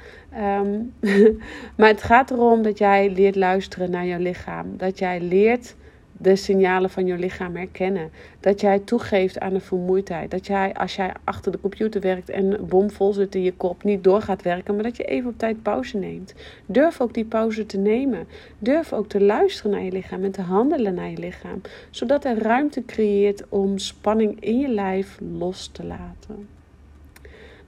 Um, 0.60 0.94
maar 1.76 1.88
het 1.88 2.02
gaat 2.02 2.30
erom 2.30 2.62
dat 2.62 2.78
jij 2.78 3.10
leert 3.10 3.36
luisteren 3.36 3.90
naar 3.90 4.06
jouw 4.06 4.20
lichaam. 4.20 4.76
Dat 4.76 4.98
jij 4.98 5.20
leert 5.20 5.74
de 6.18 6.36
signalen 6.36 6.90
van 6.90 7.06
je 7.06 7.18
lichaam 7.18 7.56
herkennen. 7.56 8.10
Dat 8.40 8.60
jij 8.60 8.78
toegeeft 8.78 9.40
aan 9.40 9.52
de 9.52 9.60
vermoeidheid. 9.60 10.30
Dat 10.30 10.46
jij, 10.46 10.74
als 10.74 10.96
jij 10.96 11.12
achter 11.24 11.52
de 11.52 11.60
computer 11.60 12.00
werkt 12.00 12.30
en 12.30 12.66
bomvol 12.68 13.12
zit 13.12 13.34
in 13.34 13.42
je 13.42 13.52
kop, 13.52 13.82
niet 13.82 14.04
door 14.04 14.22
gaat 14.22 14.42
werken, 14.42 14.74
maar 14.74 14.84
dat 14.84 14.96
je 14.96 15.04
even 15.04 15.30
op 15.30 15.38
tijd 15.38 15.62
pauze 15.62 15.98
neemt. 15.98 16.34
Durf 16.66 17.00
ook 17.00 17.14
die 17.14 17.24
pauze 17.24 17.66
te 17.66 17.78
nemen. 17.78 18.26
Durf 18.58 18.92
ook 18.92 19.08
te 19.08 19.20
luisteren 19.20 19.70
naar 19.70 19.82
je 19.82 19.92
lichaam 19.92 20.24
en 20.24 20.32
te 20.32 20.42
handelen 20.42 20.94
naar 20.94 21.10
je 21.10 21.18
lichaam. 21.18 21.60
Zodat 21.90 22.24
er 22.24 22.38
ruimte 22.38 22.84
creëert 22.84 23.44
om 23.48 23.78
spanning 23.78 24.40
in 24.40 24.58
je 24.58 24.68
lijf 24.68 25.18
los 25.38 25.68
te 25.72 25.84
laten. 25.84 26.48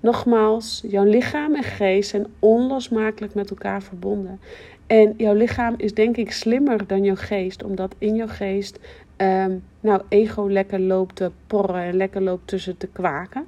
Nogmaals, 0.01 0.85
jouw 0.89 1.05
lichaam 1.05 1.55
en 1.55 1.63
geest 1.63 2.11
zijn 2.11 2.27
onlosmakelijk 2.39 3.35
met 3.35 3.51
elkaar 3.51 3.83
verbonden. 3.83 4.41
En 4.87 5.15
jouw 5.17 5.35
lichaam 5.35 5.75
is 5.77 5.95
denk 5.95 6.17
ik 6.17 6.33
slimmer 6.33 6.87
dan 6.87 7.05
jouw 7.05 7.17
geest, 7.17 7.63
omdat 7.63 7.95
in 7.99 8.15
jouw 8.15 8.29
geest 8.29 8.79
um, 9.17 9.63
nou, 9.81 10.03
ego 10.09 10.49
lekker 10.49 10.81
loopt 10.81 11.17
te 11.17 11.31
porren 11.47 11.83
en 11.83 11.97
lekker 11.97 12.23
loopt 12.23 12.47
tussen 12.47 12.77
te 12.77 12.87
kwaken. 12.87 13.47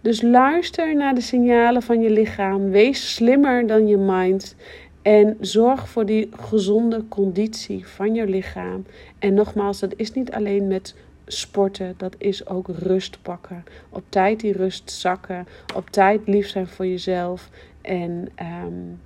Dus 0.00 0.22
luister 0.22 0.96
naar 0.96 1.14
de 1.14 1.20
signalen 1.20 1.82
van 1.82 2.00
je 2.00 2.10
lichaam. 2.10 2.70
Wees 2.70 3.14
slimmer 3.14 3.66
dan 3.66 3.86
je 3.86 3.96
mind. 3.96 4.56
En 5.02 5.36
zorg 5.40 5.88
voor 5.88 6.06
die 6.06 6.28
gezonde 6.32 7.04
conditie 7.08 7.86
van 7.86 8.14
je 8.14 8.26
lichaam. 8.26 8.84
En 9.18 9.34
nogmaals, 9.34 9.80
dat 9.80 9.92
is 9.96 10.12
niet 10.12 10.32
alleen 10.32 10.68
met 10.68 10.94
sporten, 11.26 11.94
dat 11.96 12.14
is 12.18 12.46
ook 12.46 12.68
rust 12.68 13.18
pakken. 13.22 13.64
Op 13.88 14.02
tijd 14.08 14.40
die 14.40 14.52
rust 14.52 14.90
zakken. 14.90 15.46
Op 15.74 15.90
tijd 15.90 16.20
lief 16.26 16.48
zijn 16.48 16.66
voor 16.66 16.86
jezelf. 16.86 17.50
En 17.80 18.28
um, 18.64 19.00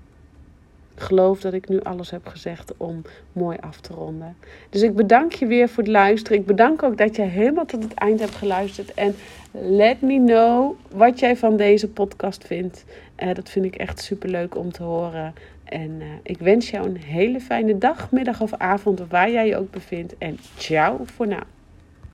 geloof 1.00 1.40
dat 1.40 1.52
ik 1.52 1.68
nu 1.68 1.80
alles 1.80 2.10
heb 2.10 2.26
gezegd 2.26 2.72
om 2.76 3.02
mooi 3.32 3.56
af 3.60 3.80
te 3.80 3.92
ronden. 3.92 4.36
Dus 4.70 4.82
ik 4.82 4.94
bedank 4.94 5.32
je 5.32 5.46
weer 5.46 5.68
voor 5.68 5.82
het 5.82 5.92
luisteren. 5.92 6.38
Ik 6.38 6.46
bedank 6.46 6.82
ook 6.82 6.98
dat 6.98 7.16
je 7.16 7.22
helemaal 7.22 7.64
tot 7.64 7.82
het 7.82 7.94
eind 7.94 8.20
hebt 8.20 8.34
geluisterd. 8.34 8.94
En 8.94 9.14
let 9.50 10.00
me 10.00 10.24
know 10.24 10.74
wat 10.90 11.18
jij 11.18 11.36
van 11.36 11.56
deze 11.56 11.88
podcast 11.88 12.46
vindt. 12.46 12.84
Uh, 13.22 13.34
dat 13.34 13.48
vind 13.48 13.64
ik 13.64 13.74
echt 13.74 14.00
super 14.00 14.28
leuk 14.28 14.56
om 14.56 14.72
te 14.72 14.82
horen. 14.82 15.34
En 15.64 15.90
uh, 16.00 16.06
ik 16.22 16.38
wens 16.38 16.70
jou 16.70 16.88
een 16.88 16.96
hele 16.96 17.40
fijne 17.40 17.78
dag, 17.78 18.10
middag 18.10 18.40
of 18.40 18.54
avond, 18.54 19.00
waar 19.08 19.30
jij 19.30 19.46
je 19.46 19.56
ook 19.56 19.70
bevindt. 19.70 20.14
En 20.18 20.38
ciao 20.56 21.00
voor 21.04 21.26
nu. 21.26 21.55